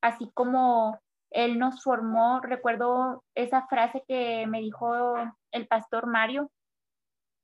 así 0.00 0.30
como 0.32 1.00
Él 1.32 1.58
nos 1.58 1.82
formó, 1.82 2.38
recuerdo 2.40 3.24
esa 3.34 3.66
frase 3.66 4.04
que 4.06 4.46
me 4.46 4.60
dijo 4.60 5.16
el 5.50 5.66
pastor 5.66 6.06
Mario, 6.06 6.48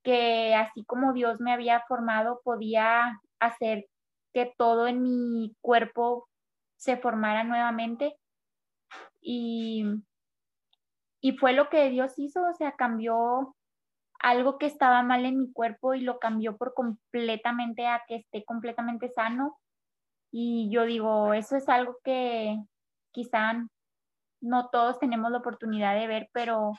que 0.05 0.55
así 0.55 0.85
como 0.85 1.13
Dios 1.13 1.41
me 1.41 1.53
había 1.53 1.83
formado, 1.89 2.41
podía 2.45 3.21
hacer 3.41 3.87
que 4.37 4.53
todo 4.59 4.87
en 4.87 5.01
mi 5.03 5.57
cuerpo 5.63 6.29
se 6.77 6.99
formara 6.99 7.43
nuevamente. 7.43 8.19
Y 9.23 9.87
y 11.23 11.33
fue 11.39 11.55
lo 11.55 11.71
que 11.71 11.89
Dios 11.89 12.19
hizo, 12.19 12.47
o 12.47 12.53
sea, 12.53 12.77
cambió 12.77 13.57
algo 14.21 14.59
que 14.59 14.67
estaba 14.67 15.03
mal 15.03 15.25
en 15.25 15.39
mi 15.39 15.53
cuerpo 15.53 15.95
y 15.95 16.03
lo 16.03 16.19
cambió 16.19 16.59
por 16.59 16.75
completamente 16.75 17.87
a 17.87 18.03
que 18.07 18.17
esté 18.17 18.45
completamente 18.45 19.09
sano. 19.09 19.59
Y 20.31 20.69
yo 20.71 20.85
digo, 20.85 21.33
eso 21.33 21.57
es 21.57 21.69
algo 21.69 21.97
que 22.05 22.59
quizá 23.13 23.55
no 24.43 24.69
todos 24.69 24.99
tenemos 24.99 25.31
la 25.31 25.39
oportunidad 25.39 25.99
de 25.99 26.07
ver, 26.07 26.29
pero 26.33 26.75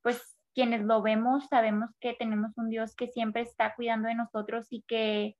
pues 0.00 0.36
quienes 0.54 0.82
lo 0.82 1.02
vemos 1.02 1.46
sabemos 1.48 1.90
que 2.00 2.14
tenemos 2.14 2.50
un 2.56 2.70
Dios 2.70 2.96
que 2.96 3.08
siempre 3.08 3.42
está 3.42 3.74
cuidando 3.74 4.08
de 4.08 4.14
nosotros 4.14 4.66
y 4.70 4.82
que 4.82 5.36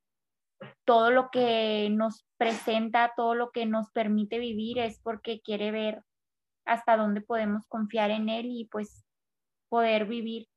todo 0.85 1.11
lo 1.11 1.31
que 1.31 1.89
nos 1.91 2.25
presenta, 2.37 3.13
todo 3.17 3.35
lo 3.35 3.51
que 3.51 3.67
nos 3.67 3.91
permite 3.91 4.39
vivir 4.39 4.79
es 4.79 4.99
porque 5.01 5.41
quiere 5.41 5.71
ver 5.71 6.03
hasta 6.65 6.97
dónde 6.97 7.21
podemos 7.21 7.67
confiar 7.69 8.11
en 8.11 8.29
Él 8.29 8.47
y 8.47 8.67
pues 8.67 9.05
poder 9.69 10.07
vivir 10.07 10.49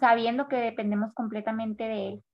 sabiendo 0.00 0.48
que 0.48 0.56
dependemos 0.56 1.12
completamente 1.14 1.84
de 1.84 2.08
Él. 2.08 2.24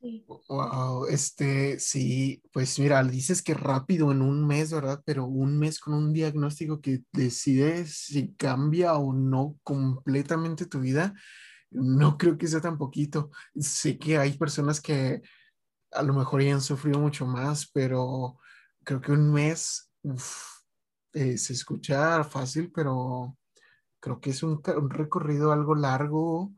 Wow, 0.00 1.06
este, 1.06 1.80
sí, 1.80 2.40
pues 2.52 2.78
mira, 2.78 3.02
dices 3.02 3.42
que 3.42 3.54
rápido 3.54 4.12
en 4.12 4.22
un 4.22 4.46
mes, 4.46 4.72
¿verdad? 4.72 5.02
Pero 5.04 5.26
un 5.26 5.58
mes 5.58 5.80
con 5.80 5.94
un 5.94 6.12
diagnóstico 6.12 6.80
que 6.80 7.02
decides 7.12 7.96
si 8.06 8.32
cambia 8.34 8.94
o 8.94 9.12
no 9.12 9.56
completamente 9.64 10.66
tu 10.66 10.80
vida, 10.80 11.14
no 11.70 12.18
creo 12.18 12.38
que 12.38 12.46
sea 12.46 12.60
tan 12.60 12.78
poquito. 12.78 13.30
Sé 13.58 13.98
que 13.98 14.18
hay 14.18 14.36
personas 14.36 14.80
que 14.80 15.22
a 15.92 16.02
lo 16.02 16.14
mejor 16.14 16.42
ya 16.42 16.54
han 16.54 16.60
sufrido 16.60 16.98
mucho 16.98 17.26
más, 17.26 17.70
pero 17.72 18.38
creo 18.84 19.00
que 19.00 19.12
un 19.12 19.32
mes 19.32 19.90
eh, 21.12 21.38
se 21.38 21.52
escucha 21.52 22.24
fácil, 22.24 22.70
pero 22.72 23.36
creo 24.00 24.20
que 24.20 24.30
es 24.30 24.42
un, 24.42 24.62
un 24.76 24.90
recorrido 24.90 25.52
algo 25.52 25.74
largo 25.74 26.52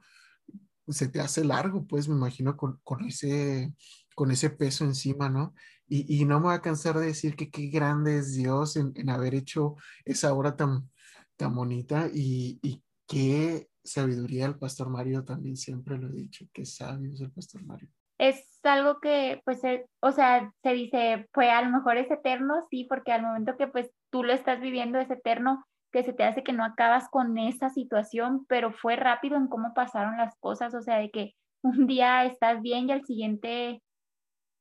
se 0.92 1.08
te 1.08 1.20
hace 1.20 1.44
largo, 1.44 1.86
pues 1.86 2.08
me 2.08 2.14
imagino 2.14 2.56
con, 2.56 3.04
ese, 3.06 3.74
con 4.14 4.30
ese 4.30 4.50
peso 4.50 4.84
encima, 4.84 5.28
¿no? 5.28 5.54
Y, 5.92 6.24
no 6.24 6.38
me 6.38 6.46
voy 6.46 6.54
a 6.54 6.60
cansar 6.60 6.98
de 6.98 7.06
decir 7.06 7.34
que 7.34 7.50
qué 7.50 7.66
grande 7.66 8.18
es 8.18 8.34
Dios 8.34 8.76
en, 8.76 9.10
haber 9.10 9.34
hecho 9.34 9.74
esa 10.04 10.32
obra 10.32 10.54
tan, 10.54 10.88
tan 11.36 11.52
bonita 11.52 12.08
y, 12.12 12.60
y 12.62 12.84
qué 13.08 13.68
sabiduría 13.90 14.46
el 14.46 14.58
pastor 14.58 14.88
Mario 14.88 15.24
también 15.24 15.56
siempre 15.56 15.98
lo 15.98 16.08
he 16.08 16.12
dicho, 16.12 16.46
qué 16.52 16.64
sabio 16.64 17.12
es 17.12 17.20
el 17.20 17.32
pastor 17.32 17.62
Mario. 17.64 17.88
Es 18.18 18.60
algo 18.62 19.00
que, 19.00 19.40
pues, 19.44 19.64
eh, 19.64 19.86
o 20.00 20.12
sea, 20.12 20.52
se 20.62 20.72
dice, 20.72 21.26
pues 21.32 21.48
a 21.48 21.62
lo 21.62 21.70
mejor 21.70 21.96
es 21.96 22.10
eterno, 22.10 22.60
sí, 22.70 22.84
porque 22.84 23.12
al 23.12 23.22
momento 23.22 23.56
que 23.56 23.66
pues 23.66 23.90
tú 24.10 24.22
lo 24.22 24.32
estás 24.32 24.60
viviendo 24.60 24.98
es 24.98 25.10
eterno, 25.10 25.64
que 25.90 26.02
se 26.02 26.12
te 26.12 26.24
hace 26.24 26.44
que 26.44 26.52
no 26.52 26.64
acabas 26.64 27.08
con 27.08 27.36
esa 27.38 27.70
situación, 27.70 28.44
pero 28.46 28.72
fue 28.72 28.96
rápido 28.96 29.36
en 29.36 29.48
cómo 29.48 29.74
pasaron 29.74 30.16
las 30.18 30.36
cosas, 30.38 30.74
o 30.74 30.82
sea, 30.82 30.98
de 30.98 31.10
que 31.10 31.34
un 31.62 31.86
día 31.86 32.24
estás 32.24 32.62
bien 32.62 32.88
y 32.88 32.92
al 32.92 33.04
siguiente 33.04 33.82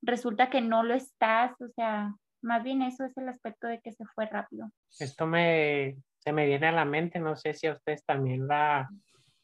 resulta 0.01 0.49
que 0.49 0.61
no 0.61 0.83
lo 0.83 0.93
estás, 0.93 1.51
o 1.61 1.67
sea, 1.75 2.15
más 2.41 2.63
bien 2.63 2.81
eso 2.81 3.03
es 3.03 3.15
el 3.17 3.27
aspecto 3.27 3.67
de 3.67 3.81
que 3.81 3.91
se 3.91 4.05
fue 4.15 4.25
rápido. 4.25 4.71
Esto 4.97 5.27
me, 5.27 5.97
se 6.19 6.31
me 6.31 6.45
viene 6.45 6.67
a 6.67 6.71
la 6.71 6.85
mente, 6.85 7.19
no 7.19 7.35
sé 7.35 7.53
si 7.53 7.67
a 7.67 7.73
ustedes 7.73 8.05
también 8.05 8.47
la, 8.47 8.89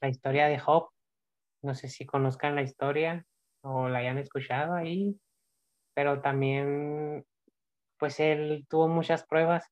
la 0.05 0.09
historia 0.09 0.47
de 0.47 0.59
Job, 0.59 0.89
no 1.63 1.73
sé 1.73 1.89
si 1.89 2.05
conozcan 2.05 2.53
la 2.53 2.61
historia 2.61 3.25
o 3.63 3.89
la 3.89 3.99
hayan 3.99 4.19
escuchado 4.19 4.75
ahí, 4.75 5.19
pero 5.95 6.21
también, 6.21 7.25
pues 7.97 8.19
él 8.19 8.67
tuvo 8.69 8.87
muchas 8.87 9.25
pruebas, 9.25 9.65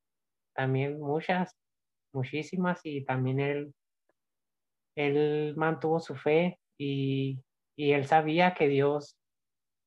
también 0.56 1.00
muchas, 1.00 1.56
muchísimas 2.13 2.82
y 2.84 3.06
también 3.06 3.40
él, 3.40 3.75
él 4.96 5.54
mantuvo 5.56 6.00
su 6.00 6.16
fe 6.16 6.60
y, 6.80 7.40
y 7.75 7.92
él 7.92 8.08
sabía 8.08 8.56
que 8.56 8.68
Dios, 8.68 9.16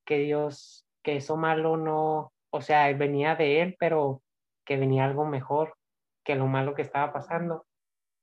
que 0.05 0.19
Dios, 0.19 0.85
que 1.03 1.17
eso 1.17 1.35
malo 1.35 1.75
no, 1.75 2.31
o 2.51 2.61
sea, 2.61 2.91
venía 2.93 3.35
de 3.35 3.61
él, 3.61 3.75
pero 3.77 4.21
que 4.65 4.77
venía 4.77 5.03
algo 5.03 5.25
mejor 5.25 5.75
que 6.23 6.35
lo 6.35 6.47
malo 6.47 6.73
que 6.73 6.83
estaba 6.83 7.11
pasando. 7.11 7.65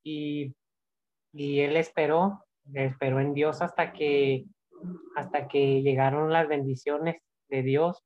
Y, 0.03 0.55
y 1.35 1.61
él 1.61 1.77
esperó, 1.77 2.47
esperó 2.73 3.19
en 3.19 3.35
Dios 3.35 3.61
hasta 3.61 3.93
que, 3.93 4.45
hasta 5.17 5.49
que 5.49 5.83
llegaron 5.83 6.33
las 6.33 6.47
bendiciones 6.47 7.17
de 7.49 7.63
Dios. 7.63 8.05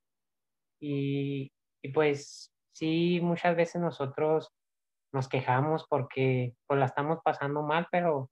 Y, 0.81 1.53
y 1.83 1.88
pues 1.93 2.51
sí, 2.73 3.21
muchas 3.23 3.55
veces 3.55 3.83
nosotros 3.83 4.51
nos 5.12 5.29
quejamos 5.29 5.87
porque 5.88 6.55
pues 6.67 6.81
la 6.81 6.87
estamos 6.87 7.19
pasando 7.23 7.62
mal, 7.62 7.87
pero, 7.91 8.31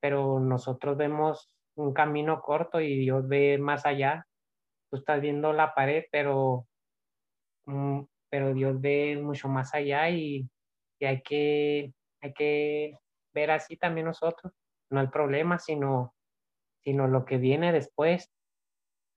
pero 0.00 0.40
nosotros 0.40 0.96
vemos 0.96 1.48
un 1.76 1.94
camino 1.94 2.40
corto 2.40 2.80
y 2.80 2.98
Dios 2.98 3.28
ve 3.28 3.56
más 3.58 3.86
allá. 3.86 4.26
Tú 4.90 4.96
estás 4.96 5.20
viendo 5.20 5.52
la 5.52 5.74
pared, 5.74 6.06
pero, 6.10 6.66
mm, 7.66 8.02
pero 8.28 8.52
Dios 8.52 8.80
ve 8.80 9.16
mucho 9.22 9.48
más 9.48 9.72
allá 9.74 10.10
y, 10.10 10.48
y 10.98 11.04
hay, 11.04 11.22
que, 11.22 11.94
hay 12.20 12.32
que 12.34 12.98
ver 13.32 13.50
así 13.50 13.76
también 13.76 14.06
nosotros. 14.06 14.52
No 14.90 15.00
el 15.00 15.10
problema, 15.10 15.58
sino, 15.58 16.14
sino 16.84 17.08
lo 17.08 17.24
que 17.24 17.38
viene 17.38 17.72
después. 17.72 18.30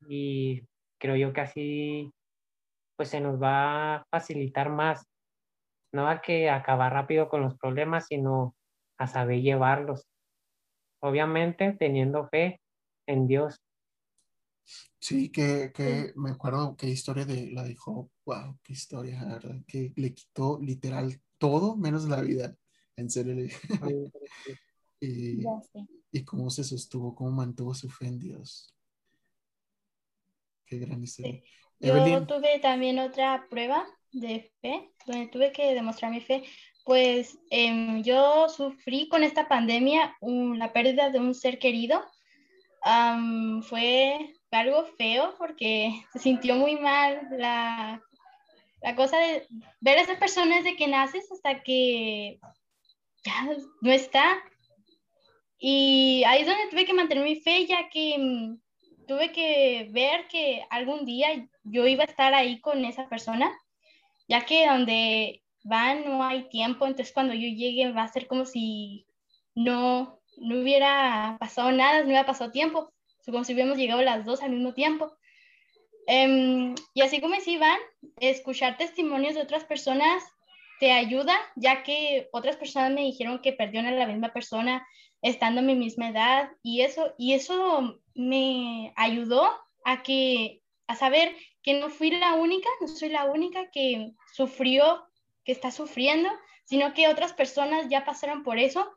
Y 0.07 0.67
creo 0.99 1.15
yo 1.15 1.33
que 1.33 1.41
así 1.41 2.11
pues 2.95 3.09
se 3.09 3.19
nos 3.19 3.41
va 3.41 3.95
a 3.95 4.05
facilitar 4.09 4.69
más 4.69 5.05
no 5.95 6.09
a 6.09 6.21
que 6.21 6.49
acabar 6.49 6.91
rápido 6.91 7.29
con 7.29 7.41
los 7.41 7.57
problemas, 7.57 8.07
sino 8.07 8.55
a 8.97 9.07
saber 9.07 9.41
llevarlos. 9.41 10.05
Obviamente 11.01 11.73
teniendo 11.79 12.27
fe 12.27 12.61
en 13.07 13.27
Dios. 13.27 13.61
Sí, 14.99 15.31
que, 15.31 15.71
que 15.73 16.11
me 16.15 16.31
acuerdo 16.31 16.75
qué 16.75 16.87
historia 16.87 17.25
de 17.25 17.51
la 17.51 17.63
dijo, 17.63 18.11
wow, 18.25 18.57
qué 18.61 18.73
historia, 18.73 19.23
¿verdad? 19.23 19.61
Que 19.67 19.93
le 19.95 20.13
quitó 20.13 20.59
literal 20.59 21.21
todo 21.37 21.77
menos 21.77 22.09
la 22.09 22.21
vida. 22.21 22.55
En 22.97 23.09
serio 23.09 23.33
le 23.33 23.49
y, 24.99 25.43
y 26.11 26.23
cómo 26.23 26.49
se 26.49 26.63
sostuvo, 26.63 27.13
cómo 27.13 27.31
mantuvo 27.31 27.73
su 27.73 27.89
fe 27.89 28.07
en 28.07 28.19
Dios. 28.19 28.73
Qué 30.65 30.79
gran 30.79 31.03
historia. 31.03 31.41
Yo 31.79 32.25
tuve 32.25 32.59
también 32.59 32.99
otra 32.99 33.45
prueba 33.49 33.85
de 34.11 34.51
fe, 34.61 34.91
donde 35.05 35.27
tuve 35.27 35.51
que 35.51 35.73
demostrar 35.73 36.09
mi 36.09 36.21
fe, 36.21 36.43
pues 36.85 37.37
em, 37.49 38.01
yo 38.03 38.47
sufrí 38.47 39.09
con 39.09 39.23
esta 39.23 39.47
pandemia 39.47 40.15
la 40.21 40.71
pérdida 40.71 41.09
de 41.09 41.19
un 41.19 41.33
ser 41.35 41.59
querido. 41.59 42.03
fue 43.69 44.35
algo 44.51 44.85
feo 44.97 45.35
porque 45.37 46.05
se 46.13 46.19
sintió 46.19 46.55
muy 46.55 46.77
mal 46.77 47.27
la, 47.31 48.01
la 48.81 48.95
cosa 48.95 49.17
de 49.17 49.47
ver 49.81 49.97
a 49.97 50.01
esas 50.01 50.17
personas 50.17 50.63
de 50.63 50.77
que 50.77 50.87
naces 50.87 51.29
hasta 51.31 51.61
que 51.61 52.39
ya 53.25 53.49
no 53.81 53.91
está. 53.91 54.41
Y 55.57 56.23
ahí 56.25 56.41
es 56.41 56.47
donde 56.47 56.67
tuve 56.69 56.85
que 56.85 56.93
mantener 56.93 57.23
mi 57.23 57.35
fe, 57.37 57.65
ya 57.65 57.89
que 57.89 58.17
mm, 58.17 59.05
tuve 59.07 59.31
que 59.31 59.87
ver 59.91 60.27
que 60.27 60.65
algún 60.69 61.05
día 61.05 61.47
yo 61.63 61.87
iba 61.87 62.03
a 62.03 62.07
estar 62.07 62.33
ahí 62.33 62.61
con 62.61 62.85
esa 62.85 63.09
persona 63.09 63.51
ya 64.27 64.45
que 64.45 64.67
donde 64.67 65.43
van 65.63 66.05
no 66.05 66.23
hay 66.23 66.47
tiempo, 66.49 66.85
entonces 66.85 67.13
cuando 67.13 67.33
yo 67.33 67.47
llegue 67.47 67.91
va 67.91 68.03
a 68.03 68.11
ser 68.11 68.27
como 68.27 68.45
si 68.45 69.07
no, 69.55 70.19
no 70.37 70.59
hubiera 70.59 71.37
pasado 71.39 71.71
nada, 71.71 71.99
no 71.99 72.05
hubiera 72.05 72.25
pasado 72.25 72.51
tiempo, 72.51 72.91
como 73.25 73.43
si 73.43 73.53
hubiéramos 73.53 73.77
llegado 73.77 74.01
las 74.01 74.25
dos 74.25 74.41
al 74.41 74.51
mismo 74.51 74.73
tiempo. 74.73 75.15
Em, 76.07 76.75
y 76.93 77.01
así 77.01 77.19
como 77.19 77.39
si 77.39 77.57
van, 77.57 77.79
escuchar 78.19 78.77
testimonios 78.77 79.33
de 79.33 79.41
otras 79.41 79.65
personas 79.65 80.23
te 80.85 80.91
ayuda, 80.91 81.35
ya 81.55 81.81
que 81.81 82.29
otras 82.31 82.57
personas 82.57 82.91
me 82.91 83.01
dijeron 83.01 83.41
que 83.41 83.53
perdieron 83.53 83.91
a 83.91 83.95
la 83.97 84.05
misma 84.05 84.31
persona 84.31 84.85
estando 85.23 85.61
en 85.61 85.65
mi 85.65 85.73
misma 85.73 86.09
edad 86.09 86.51
y 86.61 86.81
eso, 86.81 87.15
y 87.17 87.33
eso 87.33 87.99
me 88.13 88.93
ayudó 88.95 89.49
a 89.83 90.03
que 90.03 90.61
a 90.85 90.95
saber 90.95 91.35
que 91.63 91.73
no 91.73 91.89
fui 91.89 92.11
la 92.11 92.35
única, 92.35 92.69
no 92.81 92.87
soy 92.87 93.09
la 93.09 93.25
única 93.25 93.71
que 93.71 94.11
sufrió, 94.31 95.07
que 95.43 95.53
está 95.53 95.71
sufriendo, 95.71 96.29
sino 96.65 96.93
que 96.93 97.07
otras 97.07 97.33
personas 97.33 97.89
ya 97.89 98.05
pasaron 98.05 98.43
por 98.43 98.59
eso 98.59 98.87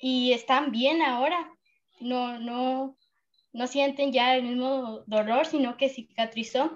y 0.00 0.34
están 0.34 0.70
bien 0.70 1.02
ahora. 1.02 1.50
No, 1.98 2.38
no, 2.38 2.96
no 3.52 3.66
sienten 3.66 4.12
ya 4.12 4.36
el 4.36 4.44
mismo 4.44 5.02
dolor, 5.08 5.46
sino 5.46 5.76
que 5.78 5.88
cicatrizó. 5.88 6.70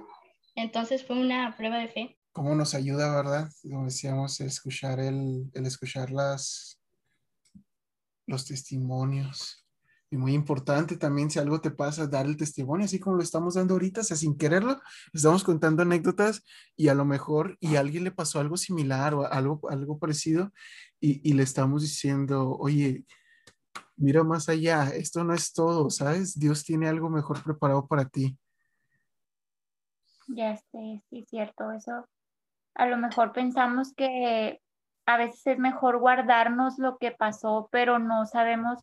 Entonces 0.56 1.06
fue 1.06 1.16
una 1.16 1.56
prueba 1.56 1.78
de 1.78 1.86
fe. 1.86 2.17
¿Cómo 2.38 2.54
nos 2.54 2.72
ayuda, 2.74 3.16
verdad? 3.16 3.50
Como 3.62 3.86
decíamos, 3.86 4.40
escuchar 4.40 5.00
el, 5.00 5.50
el 5.54 5.66
escuchar 5.66 6.12
las, 6.12 6.80
los 8.28 8.46
testimonios. 8.46 9.66
Y 10.08 10.16
muy 10.16 10.34
importante 10.34 10.96
también, 10.96 11.32
si 11.32 11.40
algo 11.40 11.60
te 11.60 11.72
pasa, 11.72 12.06
dar 12.06 12.26
el 12.26 12.36
testimonio, 12.36 12.84
así 12.84 13.00
como 13.00 13.16
lo 13.16 13.24
estamos 13.24 13.54
dando 13.54 13.74
ahorita, 13.74 14.04
sin 14.04 14.38
quererlo, 14.38 14.80
estamos 15.12 15.42
contando 15.42 15.82
anécdotas 15.82 16.44
y 16.76 16.86
a 16.86 16.94
lo 16.94 17.04
mejor, 17.04 17.56
y 17.58 17.74
a 17.74 17.80
alguien 17.80 18.04
le 18.04 18.12
pasó 18.12 18.38
algo 18.38 18.56
similar 18.56 19.14
o 19.14 19.26
algo, 19.26 19.68
algo 19.68 19.98
parecido, 19.98 20.52
y, 21.00 21.28
y 21.28 21.32
le 21.32 21.42
estamos 21.42 21.82
diciendo, 21.82 22.56
oye, 22.56 23.04
mira 23.96 24.22
más 24.22 24.48
allá, 24.48 24.90
esto 24.90 25.24
no 25.24 25.34
es 25.34 25.52
todo, 25.52 25.90
¿sabes? 25.90 26.38
Dios 26.38 26.62
tiene 26.62 26.86
algo 26.86 27.10
mejor 27.10 27.42
preparado 27.42 27.88
para 27.88 28.08
ti. 28.08 28.38
Ya 30.28 30.56
sé, 30.56 31.02
sí, 31.10 31.26
cierto, 31.28 31.72
eso 31.72 32.06
a 32.78 32.86
lo 32.86 32.96
mejor 32.96 33.32
pensamos 33.32 33.92
que 33.94 34.60
a 35.04 35.16
veces 35.16 35.46
es 35.46 35.58
mejor 35.58 35.98
guardarnos 35.98 36.78
lo 36.78 36.96
que 36.98 37.10
pasó, 37.10 37.68
pero 37.72 37.98
no 37.98 38.24
sabemos 38.24 38.78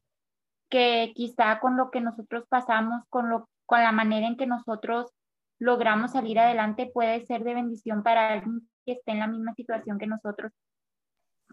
que 0.69 1.13
quizá 1.15 1.59
con 1.59 1.77
lo 1.77 1.91
que 1.91 2.01
nosotros 2.01 2.43
pasamos, 2.49 3.03
con, 3.09 3.29
lo, 3.29 3.47
con 3.65 3.81
la 3.81 3.93
manera 3.93 4.27
en 4.27 4.35
que 4.35 4.47
nosotros 4.47 5.11
logramos 5.59 6.11
salir 6.11 6.39
adelante, 6.39 6.91
puede 6.93 7.25
ser 7.25 7.43
de 7.43 7.53
bendición 7.53 8.03
para 8.03 8.33
alguien 8.33 8.67
que 8.85 8.93
esté 8.93 9.13
en 9.13 9.19
la 9.19 9.27
misma 9.27 9.53
situación 9.53 9.97
que 9.97 10.07
nosotros. 10.07 10.51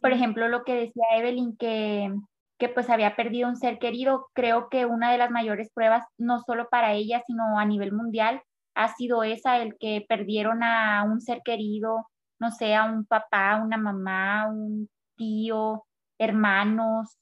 Por 0.00 0.12
ejemplo, 0.12 0.48
lo 0.48 0.64
que 0.64 0.74
decía 0.74 1.04
Evelyn, 1.14 1.56
que, 1.56 2.12
que 2.58 2.68
pues 2.68 2.90
había 2.90 3.14
perdido 3.14 3.48
un 3.48 3.56
ser 3.56 3.78
querido, 3.78 4.26
creo 4.32 4.68
que 4.68 4.84
una 4.86 5.12
de 5.12 5.18
las 5.18 5.30
mayores 5.30 5.70
pruebas, 5.72 6.04
no 6.18 6.40
solo 6.40 6.68
para 6.68 6.92
ella, 6.92 7.22
sino 7.24 7.58
a 7.58 7.64
nivel 7.64 7.92
mundial, 7.92 8.42
ha 8.74 8.88
sido 8.94 9.22
esa, 9.22 9.58
el 9.58 9.76
que 9.78 10.04
perdieron 10.08 10.64
a 10.64 11.04
un 11.04 11.20
ser 11.20 11.42
querido, 11.44 12.08
no 12.42 12.50
sé, 12.50 12.74
a 12.74 12.84
un 12.84 13.06
papá, 13.06 13.62
una 13.62 13.76
mamá, 13.76 14.48
un 14.48 14.88
tío, 15.16 15.84
hermanos, 16.18 17.16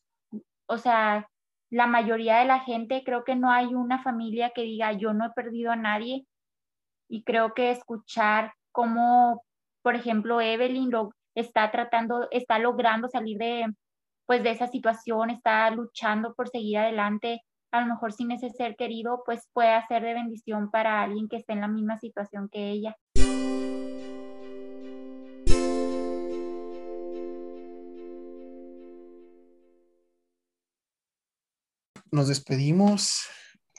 o 0.66 0.78
sea, 0.78 1.28
la 1.70 1.86
mayoría 1.86 2.38
de 2.38 2.46
la 2.46 2.60
gente, 2.60 3.02
creo 3.04 3.22
que 3.24 3.36
no 3.36 3.50
hay 3.50 3.74
una 3.74 4.02
familia 4.02 4.50
que 4.54 4.62
diga 4.62 4.92
yo 4.92 5.12
no 5.12 5.26
he 5.26 5.30
perdido 5.32 5.72
a 5.72 5.76
nadie 5.76 6.24
y 7.08 7.22
creo 7.22 7.52
que 7.52 7.70
escuchar 7.70 8.54
cómo, 8.72 9.42
por 9.82 9.94
ejemplo, 9.94 10.40
Evelyn 10.40 10.90
lo 10.90 11.10
está 11.34 11.70
tratando, 11.70 12.28
está 12.30 12.58
logrando 12.58 13.08
salir 13.08 13.36
de, 13.36 13.66
pues, 14.26 14.42
de 14.42 14.52
esa 14.52 14.68
situación, 14.68 15.28
está 15.28 15.70
luchando 15.70 16.34
por 16.34 16.48
seguir 16.48 16.78
adelante, 16.78 17.42
a 17.72 17.82
lo 17.82 17.88
mejor 17.88 18.12
sin 18.14 18.30
ese 18.30 18.48
ser 18.48 18.74
querido, 18.74 19.22
pues 19.26 19.48
puede 19.52 19.78
ser 19.86 20.02
de 20.02 20.14
bendición 20.14 20.70
para 20.70 21.02
alguien 21.02 21.28
que 21.28 21.36
esté 21.36 21.52
en 21.52 21.60
la 21.60 21.68
misma 21.68 21.98
situación 21.98 22.48
que 22.48 22.70
ella. 22.70 22.96
Nos 32.12 32.28
despedimos. 32.28 33.26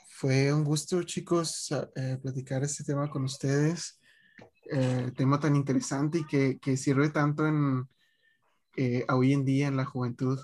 Fue 0.08 0.52
un 0.52 0.64
gusto, 0.64 1.02
chicos, 1.02 1.68
eh, 1.96 2.18
platicar 2.22 2.62
este 2.62 2.84
tema 2.84 3.10
con 3.10 3.24
ustedes. 3.24 4.00
Eh, 4.70 5.10
tema 5.16 5.40
tan 5.40 5.56
interesante 5.56 6.18
y 6.18 6.26
que, 6.26 6.58
que 6.58 6.76
sirve 6.76 7.10
tanto 7.10 7.46
en 7.46 7.88
eh, 8.76 9.04
hoy 9.10 9.32
en 9.32 9.44
día 9.44 9.66
en 9.66 9.76
la 9.76 9.84
juventud 9.84 10.38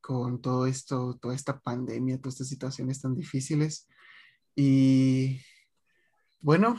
con 0.00 0.42
todo 0.42 0.66
esto, 0.66 1.16
toda 1.20 1.34
esta 1.34 1.58
pandemia, 1.58 2.18
todas 2.18 2.34
estas 2.34 2.48
situaciones 2.48 3.00
tan 3.00 3.14
difíciles. 3.14 3.88
Y 4.54 5.40
bueno, 6.40 6.78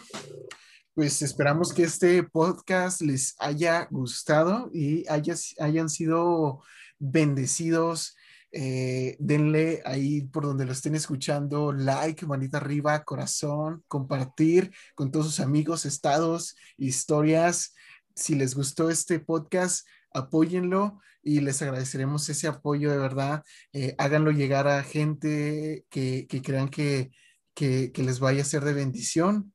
pues 0.93 1.21
esperamos 1.21 1.73
que 1.73 1.83
este 1.83 2.23
podcast 2.23 3.01
les 3.01 3.35
haya 3.39 3.87
gustado 3.89 4.69
y 4.73 5.05
hayan 5.07 5.89
sido 5.89 6.61
bendecidos 6.99 8.15
eh, 8.51 9.17
denle 9.19 9.81
ahí 9.85 10.21
por 10.23 10.43
donde 10.43 10.65
lo 10.65 10.71
estén 10.71 10.95
escuchando, 10.95 11.73
like, 11.73 12.25
manita 12.25 12.57
arriba, 12.57 13.03
corazón, 13.03 13.83
compartir 13.87 14.71
con 14.95 15.11
todos 15.11 15.27
sus 15.27 15.39
amigos, 15.39 15.85
estados, 15.85 16.55
historias. 16.77 17.73
Si 18.15 18.35
les 18.35 18.55
gustó 18.55 18.89
este 18.89 19.19
podcast, 19.19 19.85
apóyenlo 20.13 20.99
y 21.21 21.41
les 21.41 21.61
agradeceremos 21.61 22.29
ese 22.29 22.47
apoyo 22.47 22.89
de 22.91 22.97
verdad. 22.97 23.43
Eh, 23.73 23.95
háganlo 23.97 24.31
llegar 24.31 24.67
a 24.67 24.83
gente 24.83 25.85
que, 25.89 26.27
crean 26.43 26.69
que, 26.69 27.11
que, 27.53 27.91
que 27.91 28.03
les 28.03 28.19
vaya 28.19 28.41
a 28.41 28.45
ser 28.45 28.63
de 28.63 28.73
bendición. 28.73 29.53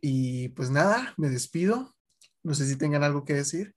Y 0.00 0.48
pues 0.50 0.70
nada, 0.70 1.14
me 1.18 1.28
despido. 1.28 1.94
No 2.42 2.54
sé 2.54 2.66
si 2.66 2.76
tengan 2.76 3.04
algo 3.04 3.24
que 3.24 3.34
decir. 3.34 3.74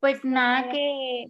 Pues 0.00 0.24
nada, 0.24 0.68
que 0.72 1.26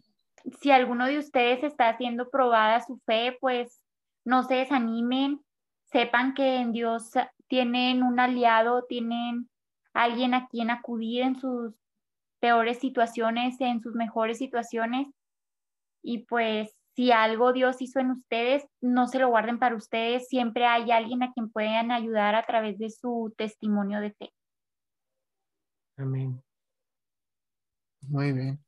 si 0.61 0.71
alguno 0.71 1.07
de 1.07 1.19
ustedes 1.19 1.63
está 1.63 1.89
haciendo 1.89 2.31
probada 2.31 2.81
su 2.81 2.99
fe, 3.07 3.37
pues 3.41 3.81
no 4.25 4.43
se 4.45 4.55
desanimen, 4.57 5.41
sepan 5.85 6.35
que 6.35 6.57
en 6.57 6.73
Dios 6.73 7.11
tienen 7.49 8.03
un 8.03 8.19
aliado, 8.21 8.85
tienen 8.89 9.49
alguien 9.93 10.35
a 10.35 10.49
quien 10.49 10.71
acudir 10.71 11.23
en 11.23 11.37
sus 11.37 11.75
peores 12.41 12.79
situaciones, 12.79 13.61
en 13.61 13.81
sus 13.81 13.95
mejores 13.95 14.39
situaciones. 14.39 15.09
Y 16.03 16.25
pues 16.25 16.75
si 16.95 17.13
algo 17.13 17.53
Dios 17.53 17.81
hizo 17.81 18.01
en 18.01 18.11
ustedes, 18.11 18.67
no 18.81 19.07
se 19.07 19.19
lo 19.19 19.29
guarden 19.29 19.59
para 19.59 19.77
ustedes, 19.77 20.29
siempre 20.29 20.67
hay 20.67 20.91
alguien 20.91 21.23
a 21.23 21.33
quien 21.33 21.51
puedan 21.51 21.91
ayudar 21.91 22.35
a 22.35 22.45
través 22.45 22.79
de 22.79 22.91
su 22.91 23.33
testimonio 23.37 24.01
de 24.01 24.13
fe. 24.13 24.33
Amén. 25.97 26.43
Muy 28.09 28.33
bien. 28.33 28.59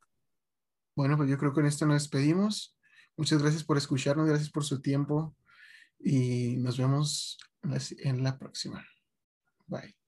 Bueno, 0.95 1.17
pues 1.17 1.29
yo 1.29 1.37
creo 1.37 1.51
que 1.51 1.55
con 1.55 1.65
esto 1.65 1.85
nos 1.85 2.01
despedimos. 2.01 2.77
Muchas 3.17 3.41
gracias 3.41 3.63
por 3.63 3.77
escucharnos, 3.77 4.27
gracias 4.27 4.49
por 4.49 4.63
su 4.63 4.81
tiempo 4.81 5.35
y 5.99 6.57
nos 6.57 6.77
vemos 6.77 7.37
en 7.99 8.23
la 8.23 8.37
próxima. 8.37 8.85
Bye. 9.67 10.04